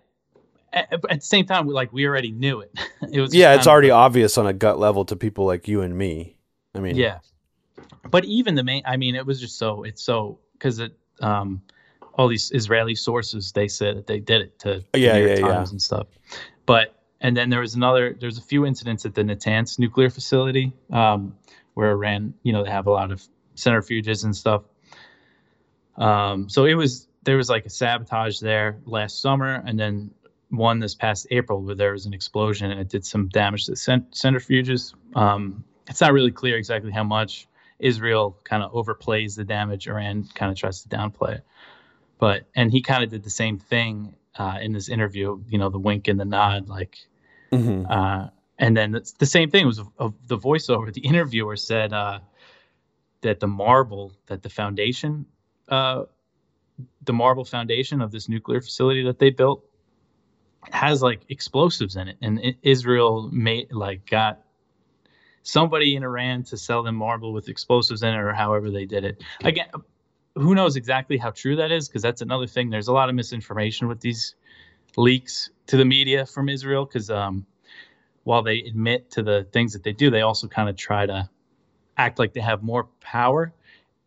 [0.71, 2.77] At, at the same time, like we already knew it.
[3.11, 5.97] it was yeah, it's already obvious on a gut level to people like you and
[5.97, 6.37] me.
[6.75, 7.19] I mean, yeah.
[8.09, 11.61] But even the main, I mean, it was just so, it's so, because it, um,
[12.15, 15.47] all these Israeli sources they said that they did it to yeah, New York yeah,
[15.47, 15.73] Times yeah.
[15.73, 16.07] and stuff.
[16.65, 18.15] But and then there was another.
[18.19, 21.35] There's a few incidents at the Natanz nuclear facility um,
[21.73, 24.63] where Iran, you know, they have a lot of centrifuges and stuff.
[25.97, 30.11] Um, so it was there was like a sabotage there last summer, and then
[30.49, 33.75] one this past April where there was an explosion and it did some damage to
[33.75, 34.95] cent- centrifuges.
[35.15, 37.47] Um, it's not really clear exactly how much.
[37.79, 39.87] Israel kind of overplays the damage.
[39.87, 41.45] Iran kind of tries to downplay it.
[42.19, 45.41] But and he kind of did the same thing uh, in this interview.
[45.47, 46.97] You know, the wink and the nod, like.
[47.51, 47.91] Mm-hmm.
[47.91, 48.27] Uh,
[48.59, 50.93] and then the, the same thing was of the voiceover.
[50.93, 52.19] The interviewer said uh,
[53.21, 55.25] that the marble, that the foundation,
[55.69, 56.03] uh,
[57.05, 59.63] the marble foundation of this nuclear facility that they built,
[60.71, 64.41] has like explosives in it, and it, Israel made like got
[65.41, 69.05] somebody in Iran to sell them marble with explosives in it, or however they did
[69.05, 69.23] it.
[69.43, 69.67] Again,
[70.39, 71.87] who knows exactly how true that is?
[71.87, 72.69] Because that's another thing.
[72.69, 74.35] There's a lot of misinformation with these
[74.97, 76.85] leaks to the media from Israel.
[76.85, 77.45] Because um,
[78.23, 81.29] while they admit to the things that they do, they also kind of try to
[81.97, 83.53] act like they have more power.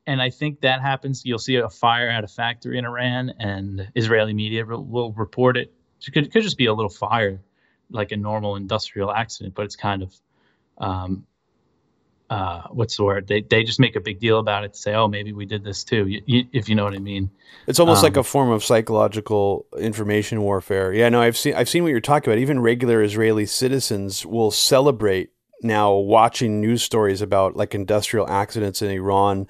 [0.06, 1.24] And I think that happens.
[1.24, 5.56] You'll see a fire at a factory in Iran, and Israeli media will, will report
[5.56, 5.72] it.
[6.04, 7.40] It could, it could just be a little fire,
[7.90, 10.14] like a normal industrial accident, but it's kind of
[10.78, 11.24] um,
[12.32, 13.28] uh, what's the word?
[13.28, 15.64] They they just make a big deal about it to say, oh, maybe we did
[15.64, 16.06] this too.
[16.06, 17.30] You, you, if you know what I mean.
[17.66, 20.94] It's almost um, like a form of psychological information warfare.
[20.94, 22.40] Yeah, no, I've seen I've seen what you're talking about.
[22.40, 25.28] Even regular Israeli citizens will celebrate
[25.62, 29.46] now watching news stories about like industrial accidents in Iran,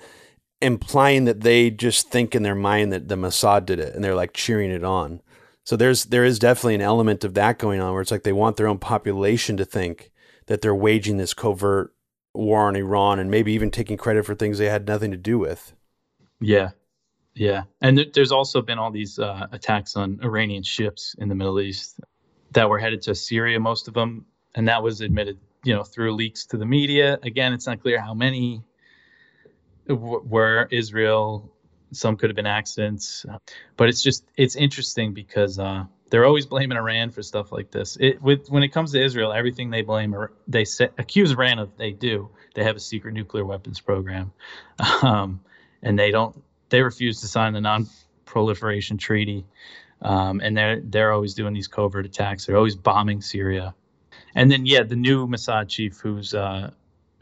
[0.60, 4.16] implying that they just think in their mind that the Mossad did it, and they're
[4.16, 5.22] like cheering it on.
[5.62, 8.32] So there's there is definitely an element of that going on where it's like they
[8.32, 10.10] want their own population to think
[10.46, 11.91] that they're waging this covert
[12.34, 15.38] war on Iran and maybe even taking credit for things they had nothing to do
[15.38, 15.74] with.
[16.40, 16.70] Yeah.
[17.34, 17.64] Yeah.
[17.80, 21.60] And th- there's also been all these uh, attacks on Iranian ships in the Middle
[21.60, 22.00] East
[22.52, 24.26] that were headed to Syria, most of them.
[24.54, 27.18] And that was admitted, you know, through leaks to the media.
[27.22, 28.62] Again, it's not clear how many
[29.88, 31.50] w- were Israel.
[31.92, 33.24] Some could have been accidents.
[33.76, 37.96] But it's just, it's interesting because, uh, they're always blaming Iran for stuff like this.
[37.98, 41.58] It, with when it comes to Israel, everything they blame, or they say, accuse Iran
[41.58, 41.74] of.
[41.78, 42.28] They do.
[42.54, 44.30] They have a secret nuclear weapons program,
[45.02, 45.40] um,
[45.82, 46.36] and they don't.
[46.68, 49.46] They refuse to sign the non-proliferation treaty,
[50.02, 52.44] um, and they're they're always doing these covert attacks.
[52.44, 53.74] They're always bombing Syria,
[54.34, 56.72] and then yeah, the new Mossad chief who's uh,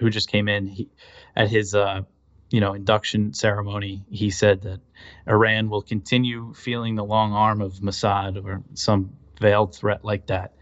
[0.00, 0.88] who just came in he,
[1.36, 2.02] at his uh,
[2.50, 4.80] you know induction ceremony, he said that
[5.26, 10.54] Iran will continue feeling the long arm of Mossad or some veiled threat like that.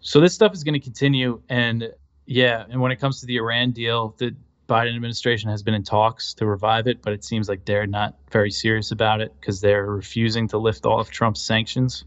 [0.00, 1.92] So this stuff is going to continue, and
[2.26, 4.34] yeah, and when it comes to the Iran deal, the
[4.68, 8.16] Biden administration has been in talks to revive it, but it seems like they're not
[8.30, 12.04] very serious about it because they're refusing to lift all of Trump's sanctions.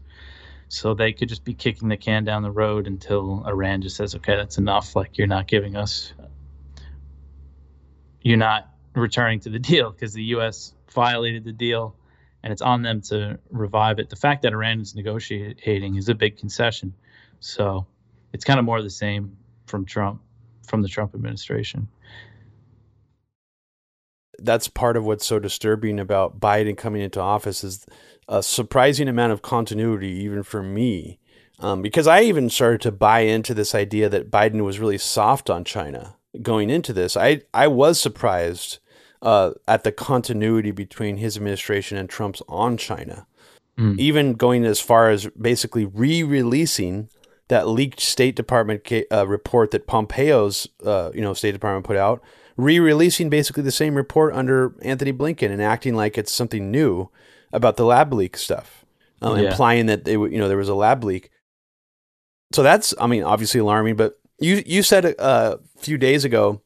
[0.68, 4.14] So they could just be kicking the can down the road until Iran just says,
[4.14, 4.96] "Okay, that's enough.
[4.96, 6.12] Like you're not giving us,
[8.22, 10.74] you're not returning to the deal because the U.S.
[10.90, 11.96] violated the deal,
[12.42, 14.10] and it's on them to revive it.
[14.10, 16.94] The fact that Iran is negotiating is a big concession.
[17.40, 17.86] So
[18.32, 19.36] it's kind of more of the same
[19.66, 20.20] from Trump,
[20.66, 21.88] from the Trump administration.
[24.38, 27.86] That's part of what's so disturbing about Biden coming into office is
[28.28, 31.18] a surprising amount of continuity, even for me.
[31.58, 35.48] Um, because I even started to buy into this idea that Biden was really soft
[35.48, 37.16] on China going into this.
[37.16, 38.78] I, I was surprised
[39.22, 43.26] uh, at the continuity between his administration and Trump's on China.
[43.78, 43.98] Mm.
[43.98, 47.08] Even going as far as basically re releasing
[47.48, 52.22] that leaked State Department uh, report that Pompeo's uh, you know State Department put out,
[52.56, 57.10] re-releasing basically the same report under Antony Blinken and acting like it's something new
[57.52, 58.84] about the lab leak stuff,
[59.20, 59.50] um, yeah.
[59.50, 61.30] implying that they you know there was a lab leak.
[62.52, 66.62] So that's I mean obviously alarming, but you you said a few days ago,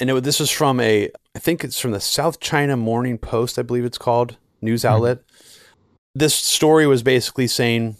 [0.00, 3.58] and it, this was from a I think it's from the South China Morning Post,
[3.58, 4.94] I believe it's called news mm-hmm.
[4.94, 5.18] outlet.
[5.18, 6.18] Mm-hmm.
[6.18, 7.96] This story was basically saying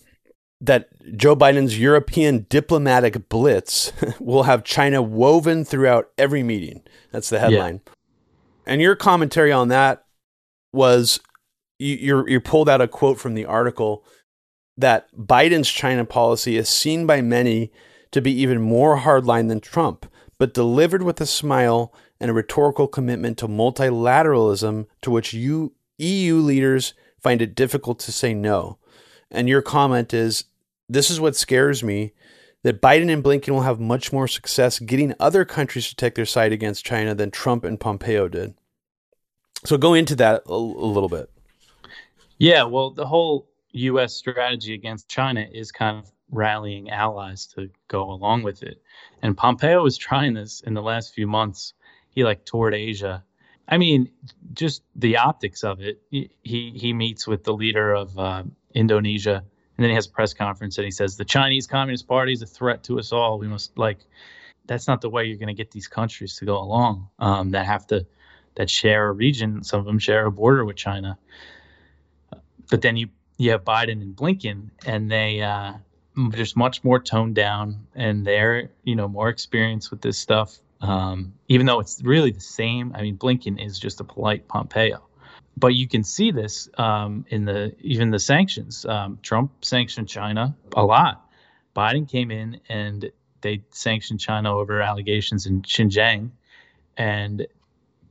[0.61, 6.82] that Joe Biden's European diplomatic blitz will have China woven throughout every meeting.
[7.12, 7.80] That's the headline.
[7.84, 7.92] Yeah.
[8.66, 10.05] And your commentary on that
[10.72, 11.20] was
[11.78, 14.05] you you pulled out a quote from the article
[14.76, 17.70] that Biden's China policy is seen by many
[18.12, 20.07] to be even more hardline than Trump,
[20.39, 26.37] but delivered with a smile and a rhetorical commitment to multilateralism to which you EU
[26.37, 28.78] leaders find it difficult to say no.
[29.30, 30.45] And your comment is
[30.89, 32.12] this is what scares me
[32.62, 36.26] that Biden and Blinken will have much more success getting other countries to take their
[36.26, 38.55] side against China than Trump and Pompeo did.
[39.64, 41.30] So go into that a, a little bit.
[42.39, 44.14] Yeah, well, the whole U.S.
[44.14, 48.82] strategy against China is kind of rallying allies to go along with it.
[49.22, 51.74] And Pompeo was trying this in the last few months.
[52.10, 53.24] He like toured Asia.
[53.68, 54.10] I mean,
[54.52, 56.00] just the optics of it.
[56.10, 59.44] He he meets with the leader of uh, Indonesia
[59.76, 62.42] and then he has a press conference and he says the Chinese Communist Party is
[62.42, 63.38] a threat to us all.
[63.38, 63.98] We must like
[64.66, 67.66] that's not the way you're going to get these countries to go along um, that
[67.66, 68.06] have to
[68.56, 69.62] that share a region.
[69.62, 71.18] Some of them share a border with China.
[72.70, 75.74] But then you you have Biden and Blinken, and they uh,
[76.30, 80.58] just much more toned down, and they're you know more experienced with this stuff.
[80.80, 82.92] Um, even though it's really the same.
[82.94, 85.06] I mean, Blinken is just a polite Pompeo
[85.56, 88.84] but you can see this um, in the even the sanctions.
[88.84, 91.28] Um, Trump sanctioned China a lot.
[91.74, 93.10] Biden came in and
[93.40, 96.30] they sanctioned China over allegations in Xinjiang,
[96.96, 97.46] and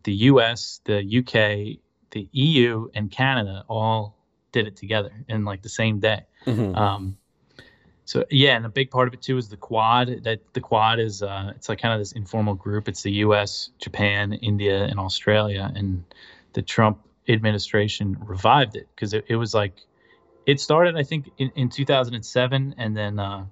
[0.04, 1.80] the U.S., the U.K.,
[2.12, 4.16] the EU, and Canada all
[4.52, 6.22] did it together in like the same day.
[6.46, 6.76] Mm-hmm.
[8.06, 10.24] So yeah, and a big part of it too is the Quad.
[10.24, 12.88] That the Quad is uh, it's like kind of this informal group.
[12.88, 16.04] It's the U.S., Japan, India, and Australia, and
[16.54, 19.82] the Trump administration revived it because it, it was like
[20.46, 23.46] it started I think in, in 2007 and then uh,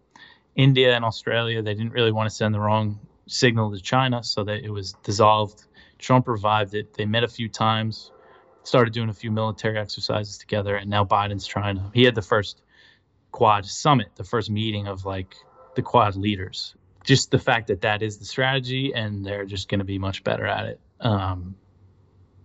[0.55, 4.43] India and Australia they didn't really want to send the wrong signal to China so
[4.43, 5.63] that it was dissolved.
[5.97, 6.93] Trump revived it.
[6.93, 8.11] They met a few times,
[8.63, 11.89] started doing a few military exercises together, and now Biden's trying to.
[11.93, 12.61] He had the first
[13.33, 15.35] Quad summit, the first meeting of like
[15.75, 16.75] the Quad leaders.
[17.03, 20.23] Just the fact that that is the strategy, and they're just going to be much
[20.23, 20.79] better at it.
[21.01, 21.55] Um,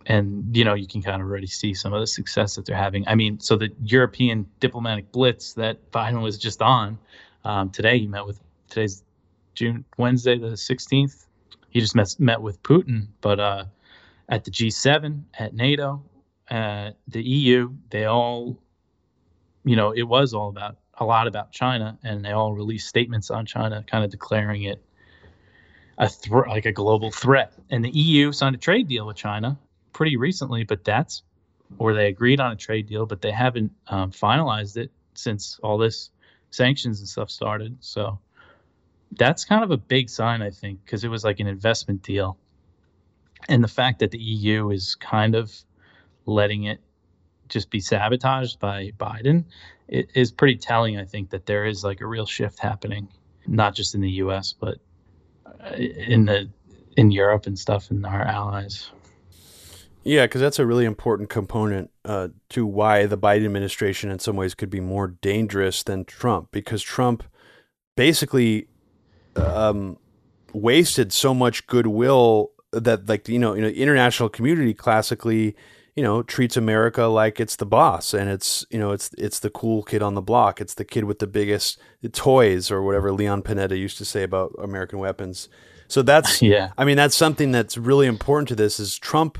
[0.06, 2.76] and you know you can kind of already see some of the success that they're
[2.76, 3.06] having.
[3.06, 6.98] I mean, so the European diplomatic blitz that Biden was just on
[7.44, 9.02] um, today, he met with today's
[9.54, 11.26] June Wednesday the 16th.
[11.70, 13.64] He just met met with Putin, but uh,
[14.28, 16.02] at the G7, at NATO,
[16.48, 18.58] at the EU, they all,
[19.68, 23.30] you know, it was all about a lot about China, and they all released statements
[23.30, 24.82] on China, kind of declaring it
[25.98, 27.52] a th- like a global threat.
[27.70, 29.58] And the EU signed a trade deal with China
[29.92, 31.22] pretty recently, but that's
[31.78, 35.76] or they agreed on a trade deal, but they haven't um, finalized it since all
[35.76, 36.10] this
[36.50, 37.76] sanctions and stuff started.
[37.80, 38.18] So
[39.18, 42.38] that's kind of a big sign, I think, because it was like an investment deal.
[43.50, 45.54] And the fact that the EU is kind of
[46.24, 46.80] letting it
[47.48, 49.44] just be sabotaged by Biden
[49.88, 53.08] it is pretty telling, I think, that there is like a real shift happening,
[53.46, 54.78] not just in the US, but
[55.46, 56.48] uh, in the
[56.96, 58.90] in Europe and stuff and our allies.
[60.04, 64.36] Yeah, because that's a really important component uh, to why the Biden administration, in some
[64.36, 66.48] ways, could be more dangerous than Trump.
[66.50, 67.24] Because Trump
[67.96, 68.68] basically
[69.36, 69.98] um,
[70.52, 75.56] wasted so much goodwill that, like you know, you know, international community classically,
[75.98, 79.50] you know, treats America like it's the boss, and it's you know, it's it's the
[79.50, 81.76] cool kid on the block, it's the kid with the biggest
[82.12, 85.48] toys, or whatever Leon Panetta used to say about American weapons.
[85.88, 86.70] So that's yeah.
[86.78, 88.78] I mean, that's something that's really important to this.
[88.78, 89.38] Is Trump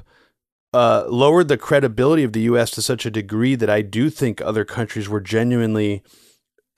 [0.75, 2.73] uh, lowered the credibility of the U.S.
[2.73, 6.03] to such a degree that I do think other countries were genuinely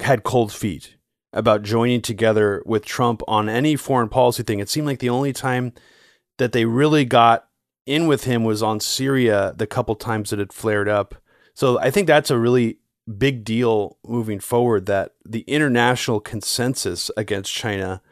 [0.00, 0.96] had cold feet
[1.32, 4.58] about joining together with Trump on any foreign policy thing.
[4.58, 5.72] It seemed like the only time
[6.36, 7.46] that they really got
[7.86, 11.14] in with him was on Syria the couple times that it flared up.
[11.54, 12.78] So I think that's a really
[13.18, 18.02] big deal moving forward that the international consensus against China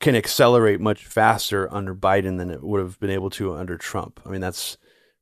[0.00, 4.20] can accelerate much faster under Biden than it would have been able to under Trump.
[4.24, 4.76] I mean, that's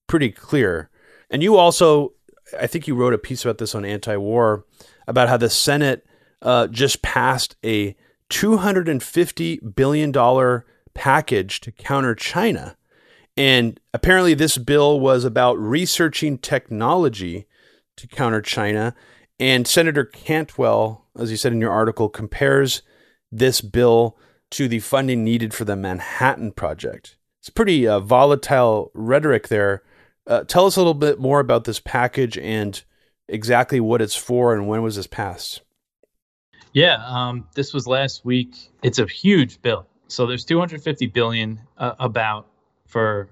[0.06, 0.90] pretty clear.
[1.30, 2.12] And you also,
[2.58, 4.64] I think you wrote a piece about this on anti war
[5.06, 6.04] about how the Senate
[6.42, 7.96] uh, just passed a
[8.30, 10.62] $250 billion
[10.94, 12.76] package to counter China.
[13.36, 17.46] And apparently, this bill was about researching technology
[17.96, 18.94] to counter China.
[19.40, 22.82] And Senator Cantwell, as you said in your article, compares
[23.30, 24.18] this bill
[24.50, 27.16] to the funding needed for the Manhattan Project.
[27.40, 29.82] It's pretty uh, volatile rhetoric there.
[30.26, 32.82] Uh, tell us a little bit more about this package and
[33.28, 35.62] exactly what it's for and when was this passed?
[36.72, 38.54] Yeah, um, this was last week.
[38.82, 39.86] It's a huge bill.
[40.08, 42.46] So there's 250 billion uh, about
[42.92, 43.30] for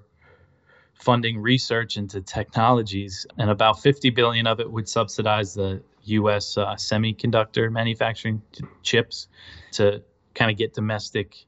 [0.95, 6.57] funding research into technologies, and about 50 billion of it would subsidize the U.S.
[6.57, 8.41] Uh, semiconductor manufacturing
[8.81, 9.27] chips
[9.73, 10.01] to
[10.33, 11.45] kind of get domestic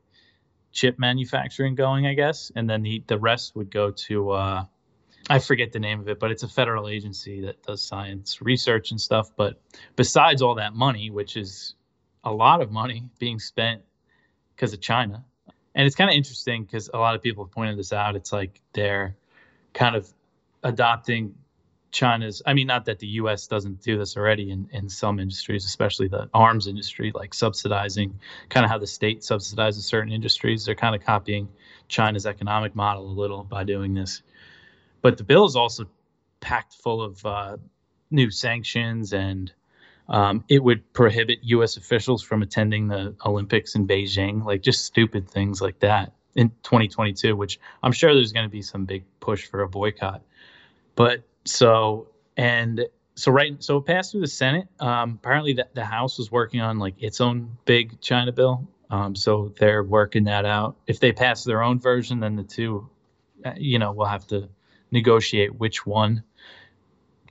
[0.71, 4.65] chip manufacturing going, I guess, and then the the rest would go to uh,
[5.29, 8.91] I forget the name of it, but it's a federal agency that does science research
[8.91, 9.31] and stuff.
[9.35, 9.59] But
[9.95, 11.75] besides all that money, which is
[12.23, 13.81] a lot of money being spent
[14.55, 15.23] because of China.
[15.75, 18.15] And it's kind of interesting because a lot of people have pointed this out.
[18.15, 19.15] It's like they're
[19.73, 20.11] kind of
[20.63, 21.35] adopting
[21.91, 25.63] China's, I mean, not that the US doesn't do this already in, in some industries,
[25.65, 28.19] especially the arms industry, like subsidizing
[28.49, 30.65] kind of how the state subsidizes certain industries.
[30.65, 31.47] They're kind of copying
[31.87, 34.23] China's economic model a little by doing this.
[35.01, 35.85] But the bill is also
[36.39, 37.57] packed full of uh,
[38.09, 39.51] new sanctions and
[40.09, 41.77] um, it would prohibit U.S.
[41.77, 47.35] officials from attending the Olympics in Beijing, like just stupid things like that in 2022,
[47.35, 50.21] which I'm sure there's going to be some big push for a boycott.
[50.95, 52.85] But so, and
[53.15, 54.67] so, right, so it passed through the Senate.
[54.79, 58.67] Um, apparently, the, the House was working on like its own big China bill.
[58.89, 60.75] Um, so they're working that out.
[60.85, 62.89] If they pass their own version, then the two,
[63.43, 64.49] uh, you know, we'll have to
[64.91, 66.23] negotiate which one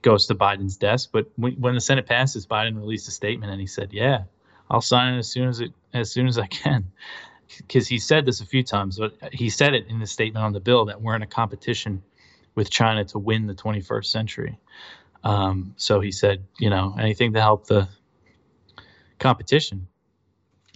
[0.03, 1.09] goes to Biden's desk.
[1.11, 4.25] But when, the Senate passes, Biden released a statement and he said, "Yeah,
[4.69, 6.91] I'll sign it as soon as it as soon as I can."
[7.57, 10.53] Because he said this a few times, but he said it in the statement on
[10.53, 12.01] the bill that we're in a competition
[12.55, 14.59] with China to win the 21st century.
[15.23, 17.87] Um, so he said, you know, anything to help the
[19.19, 19.87] competition.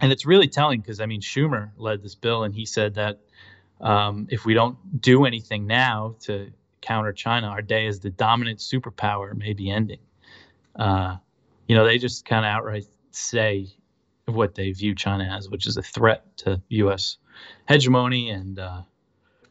[0.02, 3.20] And it's really telling because I mean, Schumer led this bill, and he said that
[3.82, 6.52] um, if we don't do anything now to
[6.82, 10.00] counter China, our day as the dominant superpower may be ending.
[10.76, 11.18] Uh,
[11.68, 13.68] you know, they just kind of outright say
[14.26, 17.18] what they view China as, which is a threat to U.S.
[17.68, 18.30] hegemony.
[18.30, 18.82] And, uh,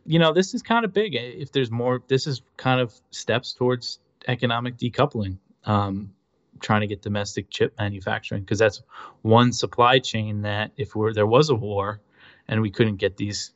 [0.05, 1.15] you know, this is kind of big.
[1.15, 3.99] If there's more, this is kind of steps towards
[4.29, 6.13] economic decoupling, um,
[6.61, 8.83] trying to get domestic chip manufacturing, because that's
[9.23, 12.01] one supply chain that if we're there was a war
[12.49, 13.53] and we couldn't get these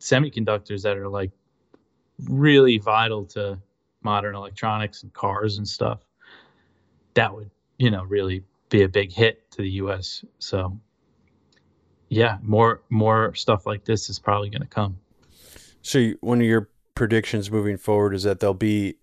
[0.00, 1.32] semiconductors that are like
[2.24, 3.58] really vital to
[4.02, 6.00] modern electronics and cars and stuff,
[7.14, 10.24] that would, you know, really be a big hit to the US.
[10.38, 10.78] So
[12.08, 14.98] yeah, more more stuff like this is probably going to come.
[15.82, 18.96] So one of your predictions moving forward is that there'll be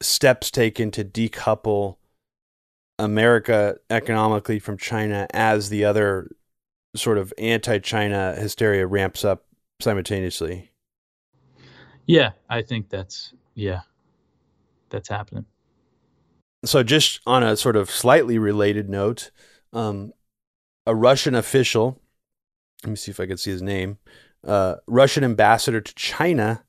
[0.00, 1.96] steps taken to decouple
[2.98, 6.30] America economically from China as the other
[6.94, 9.44] sort of anti-China hysteria ramps up
[9.80, 10.70] simultaneously.
[12.06, 13.80] Yeah, I think that's yeah,
[14.90, 15.44] that's happening.
[16.64, 19.30] So, just on a sort of slightly related note,
[19.72, 20.12] um,
[20.86, 22.00] a Russian official,
[22.84, 23.98] let me see if I can see his name,
[24.44, 26.64] uh, Russian ambassador to China,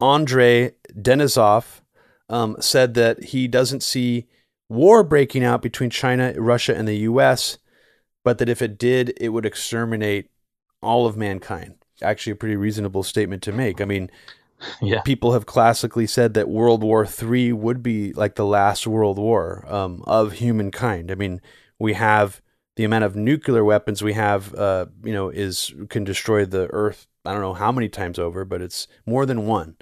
[0.00, 1.80] Andrei Denisov,
[2.28, 4.26] um, said that he doesn't see
[4.68, 7.58] war breaking out between China, Russia, and the U.S.,
[8.22, 10.30] but that if it did, it would exterminate
[10.82, 11.74] all of mankind.
[12.02, 13.80] Actually, a pretty reasonable statement to make.
[13.80, 14.10] I mean,
[14.82, 15.00] yeah.
[15.02, 19.64] people have classically said that World War III would be like the last world war
[19.68, 21.10] um, of humankind.
[21.10, 21.40] I mean,
[21.78, 22.40] we have
[22.76, 27.06] the amount of nuclear weapons we have, uh, you know, is can destroy the Earth.
[27.24, 29.76] I don't know how many times over, but it's more than one.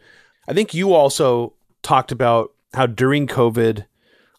[0.48, 3.86] I think you also talked about how during COVID,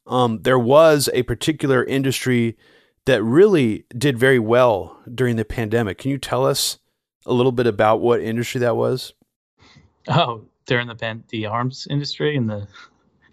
[0.08, 2.58] um, there was a particular industry
[3.06, 5.98] that really did very well during the pandemic.
[5.98, 6.80] Can you tell us
[7.26, 9.14] a little bit about what industry that was?
[10.10, 12.68] Oh, during the pan- the arms industry and the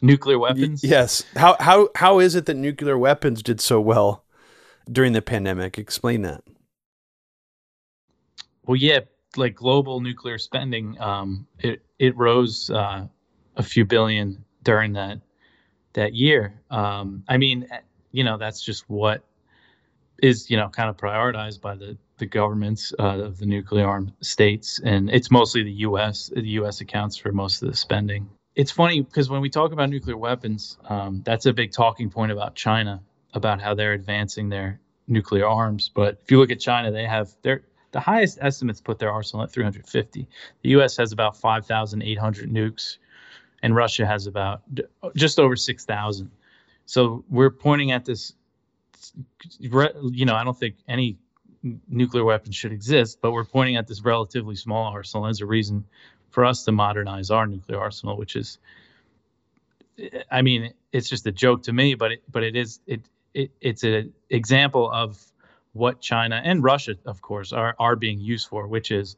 [0.00, 0.82] nuclear weapons.
[0.82, 1.24] Y- yes.
[1.34, 4.24] How how how is it that nuclear weapons did so well
[4.90, 5.78] during the pandemic?
[5.78, 6.42] Explain that.
[8.66, 9.00] Well, yeah,
[9.36, 13.06] like global nuclear spending, um, it it rose uh,
[13.56, 15.20] a few billion during that
[15.92, 16.60] that year.
[16.70, 17.80] Um, I mean, eh,
[18.12, 19.24] you know, that's just what
[20.22, 24.12] is you know kind of prioritized by the the governments uh, of the nuclear armed
[24.20, 26.30] states, and it's mostly the U.S.
[26.34, 26.80] The U.S.
[26.80, 28.28] accounts for most of the spending.
[28.54, 32.32] It's funny because when we talk about nuclear weapons, um, that's a big talking point
[32.32, 33.02] about China
[33.34, 35.90] about how they're advancing their nuclear arms.
[35.94, 37.62] But if you look at China, they have their
[37.92, 40.26] the highest estimates put their arsenal at 350.
[40.62, 40.96] The U.S.
[40.96, 42.98] has about 5,800 nukes,
[43.62, 44.62] and Russia has about
[45.14, 46.30] just over 6,000.
[46.86, 48.34] So we're pointing at this.
[49.58, 51.16] You know, I don't think any
[51.88, 55.26] nuclear weapons should exist, but we're pointing at this relatively small arsenal.
[55.26, 55.84] As a reason
[56.30, 58.58] for us to modernize our nuclear arsenal, which is,
[60.30, 63.00] I mean, it's just a joke to me, but it, but it is it,
[63.34, 65.22] it it's an example of
[65.72, 69.16] what China and Russia, of course, are are being used for, which is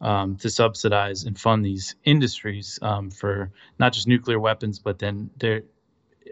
[0.00, 5.30] um, to subsidize and fund these industries um, for not just nuclear weapons, but then
[5.38, 5.62] there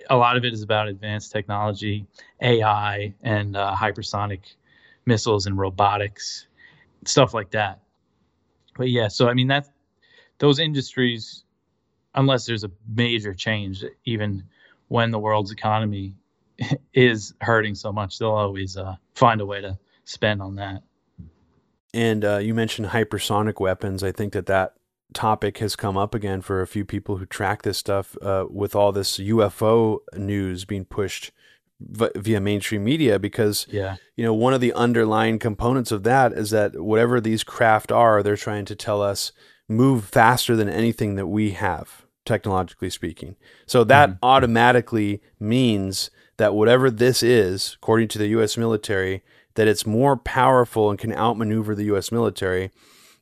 [0.08, 2.06] a lot of it is about advanced technology,
[2.40, 4.40] AI, and uh, hypersonic
[5.06, 6.46] missiles and robotics,
[7.04, 7.80] stuff like that.
[8.76, 9.68] But yeah, so I mean that
[10.38, 11.44] those industries,
[12.14, 14.44] unless there's a major change, even
[14.88, 16.14] when the world's economy
[16.94, 20.82] is hurting so much, they'll always uh, find a way to spend on that.
[21.92, 24.02] And uh, you mentioned hypersonic weapons.
[24.02, 24.74] I think that that
[25.12, 28.74] topic has come up again for a few people who track this stuff uh, with
[28.76, 31.32] all this UFO news being pushed
[31.80, 33.96] via mainstream media because yeah.
[34.16, 38.22] you know one of the underlying components of that is that whatever these craft are
[38.22, 39.32] they're trying to tell us
[39.68, 43.34] move faster than anything that we have technologically speaking
[43.66, 44.18] so that mm-hmm.
[44.22, 49.22] automatically means that whatever this is according to the US military
[49.54, 52.70] that it's more powerful and can outmaneuver the US military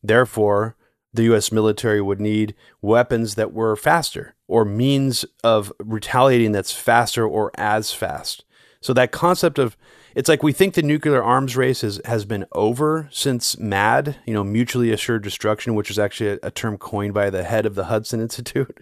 [0.03, 0.77] therefore
[1.15, 7.27] the US military would need weapons that were faster or means of retaliating that's faster
[7.27, 8.45] or as fast
[8.81, 9.77] so that concept of
[10.15, 14.35] it's like we think the nuclear arms race has, has been over since MAD, you
[14.35, 17.75] know, mutually assured destruction, which is actually a, a term coined by the head of
[17.75, 18.79] the Hudson Institute.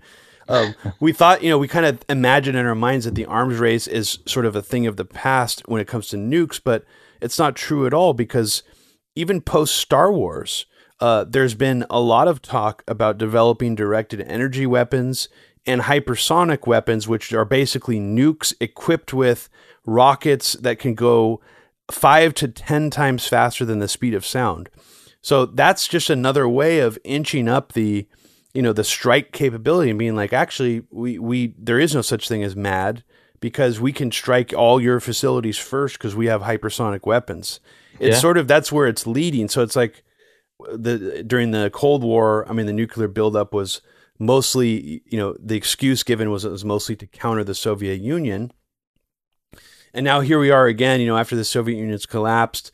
[0.49, 3.59] Um, we thought, you know, we kind of imagined in our minds that the arms
[3.59, 6.85] race is sort of a thing of the past when it comes to nukes, but
[7.21, 8.63] it's not true at all because
[9.17, 10.67] even post Star Wars,
[11.01, 15.29] uh, there's been a lot of talk about developing directed energy weapons
[15.67, 19.49] and hypersonic weapons, which are basically nukes equipped with
[19.87, 21.41] rockets that can go
[21.91, 24.69] five to 10 times faster than the speed of sound.
[25.23, 28.07] So that's just another way of inching up the,
[28.55, 32.29] you know, the strike capability and being like, actually, we, we, there is no such
[32.29, 33.03] thing as mad
[33.41, 37.61] because we can strike all your facilities first because we have hypersonic weapons.
[37.99, 38.21] It's yeah.
[38.21, 39.49] sort of, that's where it's leading.
[39.49, 40.03] So it's like
[40.73, 43.81] the, during the Cold War, I mean, the nuclear buildup was
[44.19, 48.53] mostly, you know, the excuse given was it was mostly to counter the Soviet Union
[49.97, 52.71] and now here we are again, you know, after the Soviet Union's collapsed,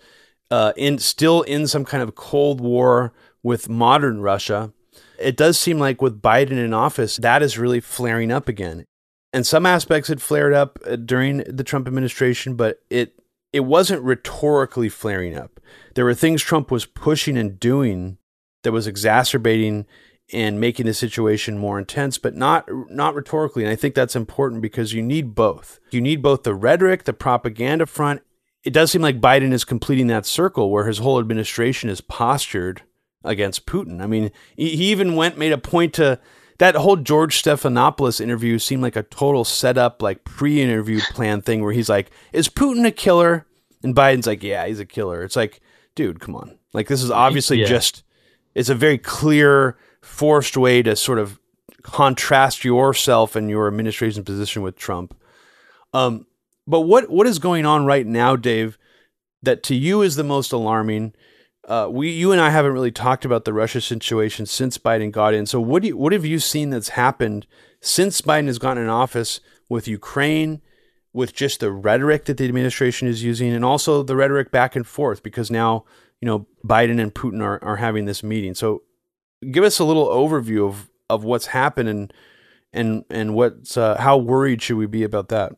[0.50, 3.14] uh, in still in some kind of Cold War
[3.44, 4.72] with modern Russia.
[5.18, 8.84] It does seem like with Biden in office, that is really flaring up again.
[9.32, 13.14] And some aspects had flared up uh, during the Trump administration, but it
[13.52, 15.60] it wasn't rhetorically flaring up.
[15.94, 18.18] There were things Trump was pushing and doing
[18.64, 19.86] that was exacerbating
[20.33, 23.62] and making the situation more intense, but not not rhetorically.
[23.62, 25.78] And I think that's important because you need both.
[25.91, 28.22] You need both the rhetoric, the propaganda front.
[28.64, 32.83] It does seem like Biden is completing that circle where his whole administration is postured
[33.24, 34.01] against Putin.
[34.01, 36.18] I mean, he even went made a point to
[36.59, 41.72] that whole George Stephanopoulos interview seemed like a total setup, like pre-interview plan thing where
[41.72, 43.47] he's like, "Is Putin a killer?"
[43.83, 45.61] And Biden's like, "Yeah, he's a killer." It's like,
[45.95, 46.59] dude, come on.
[46.72, 47.66] Like this is obviously yeah.
[47.66, 48.05] just
[48.55, 51.38] it's a very clear forced way to sort of
[51.82, 55.16] contrast yourself and your administration's position with Trump.
[55.94, 56.26] Um,
[56.66, 58.78] but what what is going on right now, Dave,
[59.42, 61.14] that to you is the most alarming?
[61.66, 65.32] Uh, we, you and I haven't really talked about the Russia situation since Biden got
[65.32, 65.46] in.
[65.46, 67.46] So what do you, what have you seen that's happened
[67.80, 70.61] since Biden has gotten in office with Ukraine,
[71.12, 74.86] with just the rhetoric that the administration is using, and also the rhetoric back and
[74.86, 75.22] forth?
[75.22, 75.84] Because now
[76.20, 78.55] you know Biden and Putin are are having this meeting.
[78.55, 78.82] So
[79.51, 82.12] give us a little overview of of what's happened and
[82.72, 85.53] and and what's uh, how worried should we be about that?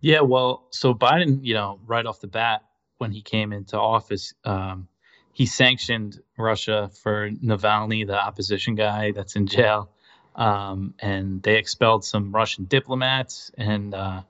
[0.00, 2.64] Yeah, well, so Biden, you know, right off the bat
[2.98, 4.88] when he came into office, um,
[5.32, 9.90] he sanctioned Russia for Navalny, the opposition guy that's in jail,
[10.36, 14.22] um, and they expelled some Russian diplomats, and uh,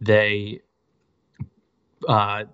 [0.00, 0.60] they
[2.08, 2.44] uh,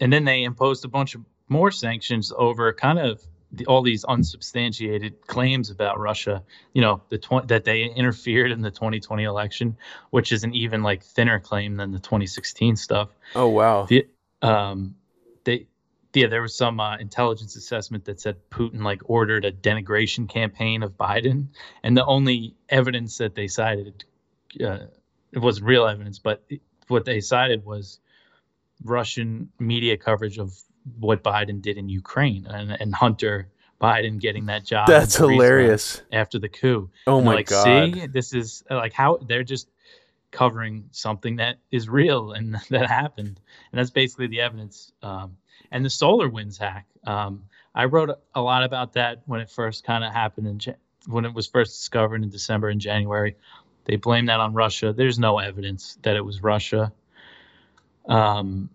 [0.00, 3.22] and then they imposed a bunch of more sanctions over kind of
[3.56, 6.42] the, all these unsubstantiated claims about Russia.
[6.72, 9.76] You know, the tw- that they interfered in the 2020 election,
[10.10, 13.08] which is an even like thinner claim than the 2016 stuff.
[13.34, 13.86] Oh wow.
[13.86, 14.06] The,
[14.42, 14.96] um,
[15.44, 15.66] they
[16.14, 20.82] yeah, there was some uh, intelligence assessment that said Putin like ordered a denigration campaign
[20.82, 21.48] of Biden,
[21.82, 24.04] and the only evidence that they cited,
[24.62, 24.86] uh,
[25.32, 26.44] it wasn't real evidence, but
[26.86, 27.98] what they cited was
[28.84, 30.56] Russian media coverage of
[30.98, 33.48] what Biden did in Ukraine and, and Hunter
[33.80, 34.86] Biden getting that job.
[34.86, 36.02] That's hilarious.
[36.12, 36.90] After the coup.
[37.06, 37.64] Oh my like, god.
[37.64, 39.68] See, this is like how they're just
[40.30, 43.40] covering something that is real and that happened,
[43.72, 44.92] and that's basically the evidence.
[45.02, 45.36] Um,
[45.70, 46.86] and the SolarWinds hack.
[47.06, 50.74] Um, I wrote a lot about that when it first kind of happened in
[51.06, 53.36] when it was first discovered in December and January.
[53.84, 54.94] They blame that on Russia.
[54.94, 56.92] There's no evidence that it was Russia.
[58.06, 58.70] Um,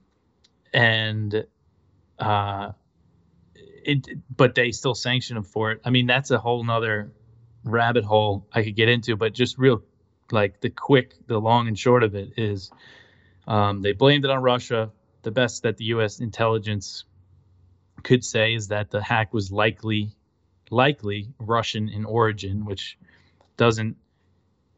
[0.74, 1.46] and
[2.20, 2.72] uh,
[3.56, 5.82] it, but they still sanction him for it.
[5.86, 7.12] I mean, that's a whole nother
[7.64, 9.16] rabbit hole I could get into.
[9.16, 9.82] But just real,
[10.32, 12.72] like the quick, the long and short of it is,
[13.48, 14.92] um, they blamed it on Russia.
[15.24, 16.20] The best that the U.S.
[16.20, 17.06] intelligence
[18.04, 20.12] could say is that the hack was likely,
[20.70, 22.98] likely Russian in origin, which
[23.58, 23.98] doesn't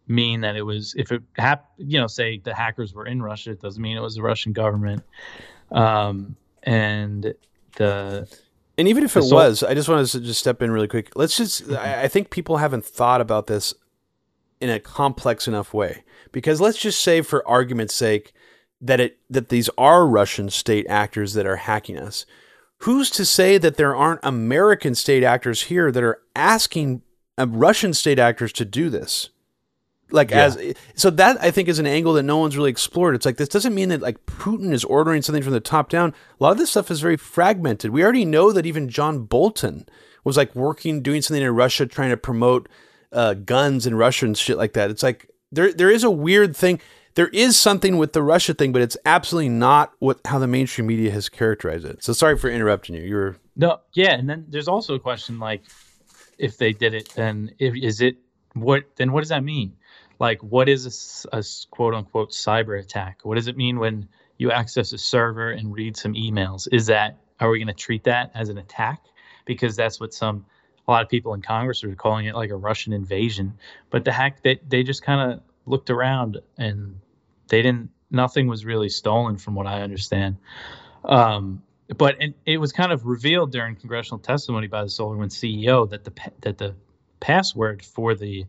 [0.08, 3.52] mean that it was if it hap- you know say the hackers were in Russia
[3.52, 5.04] it doesn't mean it was the Russian government
[5.72, 7.34] um, and
[7.78, 8.28] the
[8.78, 11.12] and even if it sol- was I just want to just step in really quick.
[11.16, 11.76] Let's just mm-hmm.
[11.76, 13.74] I, I think people haven't thought about this
[14.62, 16.04] in a complex enough way.
[16.32, 18.32] Because let's just say for argument's sake
[18.80, 22.26] that it that these are Russian state actors that are hacking us.
[22.80, 27.02] Who's to say that there aren't American state actors here that are asking
[27.38, 29.30] uh, Russian state actors to do this
[30.12, 30.46] like yeah.
[30.46, 33.16] as so that I think is an angle that no one's really explored.
[33.16, 36.14] It's like this doesn't mean that like Putin is ordering something from the top down.
[36.40, 37.92] A lot of this stuff is very fragmented.
[37.92, 39.88] We already know that even John Bolton
[40.24, 42.70] was like working doing something in Russia trying to promote
[43.12, 44.90] uh, guns in Russia and shit like that.
[44.90, 46.80] It's like there there is a weird thing.
[47.16, 50.88] There is something with the Russia thing, but it's absolutely not what how the mainstream
[50.88, 52.04] media has characterized it.
[52.04, 53.04] So sorry for interrupting you.
[53.04, 55.64] You were no, yeah, and then there's also a question like
[56.38, 58.18] if they did it, then if, is it
[58.54, 59.76] what then what does that mean?
[60.22, 63.22] Like what is a, a, quote unquote cyber attack?
[63.24, 64.08] What does it mean when
[64.38, 66.68] you access a server and read some emails?
[66.72, 69.02] Is that are we going to treat that as an attack?
[69.46, 70.46] Because that's what some
[70.88, 73.58] a lot of people in congress are calling it like a russian invasion.
[73.90, 77.00] But the hack that they, they just kind of looked around and
[77.48, 80.38] they didn't nothing was really stolen from what i understand.
[81.04, 81.64] Um,
[81.98, 86.04] but it, it was kind of revealed during congressional testimony by the SolarWinds CEO that
[86.04, 86.76] the that the
[87.20, 88.46] password for the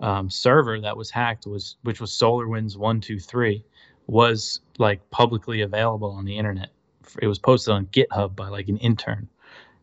[0.00, 3.64] um, server that was hacked was which was SolarWinds one two three
[4.06, 6.70] was like publicly available on the internet.
[7.20, 9.28] It was posted on GitHub by like an intern,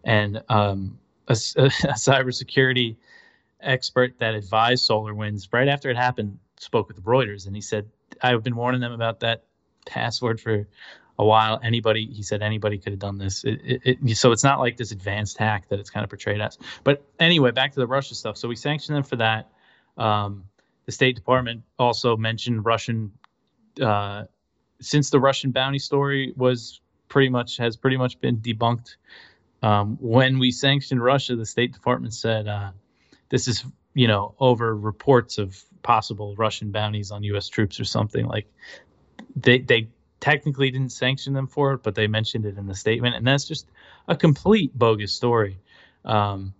[0.03, 2.95] and um, a, a, cybersecurity
[3.61, 7.89] expert that advised SolarWinds right after it happened spoke with the Reuters, and he said,
[8.21, 9.43] "I've been warning them about that
[9.85, 10.67] password for
[11.19, 11.59] a while.
[11.63, 13.43] Anybody, he said, anybody could have done this.
[13.43, 16.41] It, it, it, so it's not like this advanced hack that it's kind of portrayed
[16.41, 16.57] as.
[16.83, 18.37] But anyway, back to the Russia stuff.
[18.37, 19.49] So we sanctioned them for that.
[19.97, 20.45] Um,
[20.85, 23.11] the State Department also mentioned Russian,
[23.81, 24.25] uh,
[24.81, 28.95] since the Russian bounty story was pretty much has pretty much been debunked.
[29.61, 32.71] Um, when we sanctioned Russia, the State Department said uh,
[33.29, 33.63] this is
[33.93, 37.47] you know over reports of possible Russian bounties on U.S.
[37.47, 38.47] troops or something like
[39.35, 39.87] they they
[40.19, 43.45] technically didn't sanction them for it, but they mentioned it in the statement, and that's
[43.45, 43.67] just
[44.07, 45.59] a complete bogus story.
[46.05, 46.53] Um,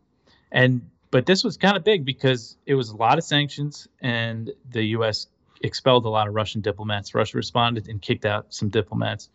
[0.51, 4.49] and but this was kind of big because it was a lot of sanctions, and
[4.71, 5.27] the U.S.
[5.61, 7.13] expelled a lot of Russian diplomats.
[7.13, 9.29] Russia responded and kicked out some diplomats.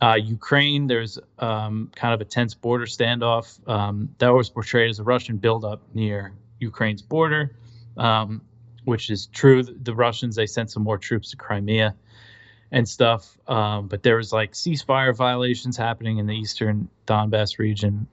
[0.00, 5.00] Uh, Ukraine, there's um, kind of a tense border standoff um, that was portrayed as
[5.00, 7.54] a Russian buildup near Ukraine's border,
[7.98, 8.40] um,
[8.86, 9.62] which is true.
[9.62, 11.94] The Russians they sent some more troops to Crimea
[12.70, 18.06] and stuff, um, but there was like ceasefire violations happening in the eastern Donbass region.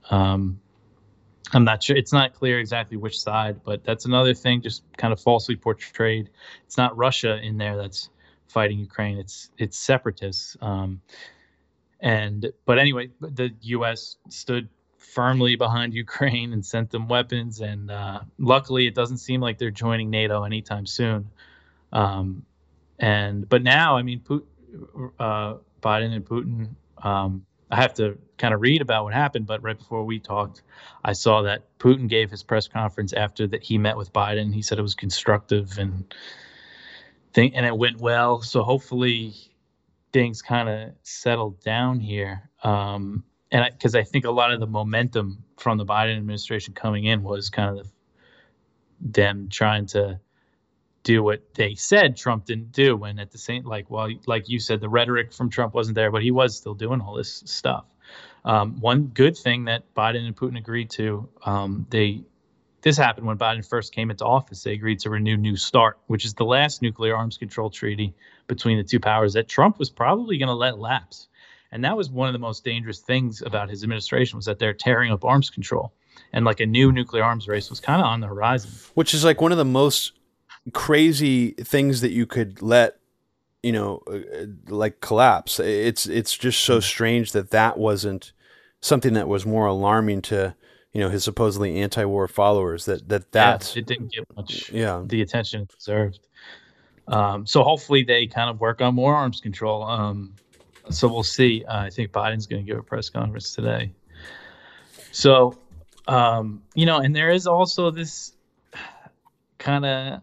[1.52, 1.96] I'm not sure.
[1.96, 6.30] It's not clear exactly which side, but that's another thing, just kind of falsely portrayed.
[6.64, 8.10] It's not Russia in there that's
[8.48, 9.18] fighting Ukraine.
[9.18, 10.56] It's it's separatists.
[10.60, 11.00] Um,
[12.00, 14.16] and but anyway, the U.S.
[14.28, 14.68] stood
[14.98, 17.60] firmly behind Ukraine and sent them weapons.
[17.60, 21.30] And uh, luckily, it doesn't seem like they're joining NATO anytime soon.
[21.92, 22.44] Um,
[22.98, 24.44] and but now, I mean, Putin,
[25.18, 26.68] uh, Biden and Putin
[27.02, 30.62] um, I have to kind of read about what happened, but right before we talked,
[31.04, 34.52] I saw that Putin gave his press conference after that he met with Biden.
[34.52, 36.12] He said it was constructive and
[37.34, 38.40] thing, and it went well.
[38.40, 39.34] So hopefully
[40.12, 42.50] things kind of settled down here.
[42.64, 46.74] Um, and because I, I, think a lot of the momentum from the Biden administration
[46.74, 47.90] coming in was kind of
[49.00, 50.18] them trying to
[51.02, 54.60] do what they said Trump didn't do, and at the same like well, like you
[54.60, 57.86] said, the rhetoric from Trump wasn't there, but he was still doing all this stuff.
[58.44, 62.24] Um, one good thing that Biden and Putin agreed to, um, they
[62.82, 64.62] this happened when Biden first came into office.
[64.62, 68.14] They agreed to renew New START, which is the last nuclear arms control treaty
[68.46, 71.28] between the two powers that Trump was probably going to let lapse.
[71.72, 74.74] And that was one of the most dangerous things about his administration was that they're
[74.74, 75.92] tearing up arms control.
[76.32, 78.70] And like a new nuclear arms race was kind of on the horizon.
[78.94, 80.12] Which is like one of the most
[80.72, 82.99] crazy things that you could let
[83.62, 85.60] you know uh, like collapse.
[85.60, 86.80] It's it's just so hmm.
[86.80, 88.32] strange that that wasn't
[88.80, 90.54] something that was more alarming to
[90.92, 95.02] you know his supposedly anti-war followers that that that yeah, it didn't get much yeah.
[95.06, 96.20] the attention it deserved.
[97.08, 99.82] Um, so hopefully they kind of work on more arms control.
[99.82, 100.34] Um,
[100.90, 101.64] so we'll see.
[101.64, 103.92] Uh, i think biden's going to give a press conference today.
[105.12, 105.58] So
[106.08, 108.32] um, you know and there is also this
[109.58, 110.22] kind of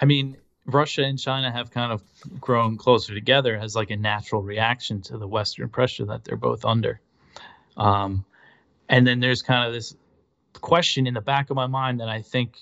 [0.00, 0.36] I mean,
[0.74, 2.02] Russia and China have kind of
[2.40, 6.64] grown closer together as like a natural reaction to the Western pressure that they're both
[6.64, 7.00] under.
[7.76, 8.24] Um,
[8.88, 9.96] and then there's kind of this
[10.60, 12.58] question in the back of my mind that I think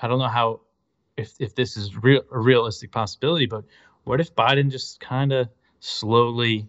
[0.00, 0.60] I don't know how
[1.16, 3.64] if if this is real a realistic possibility, but
[4.04, 5.48] what if Biden just kind of
[5.80, 6.68] slowly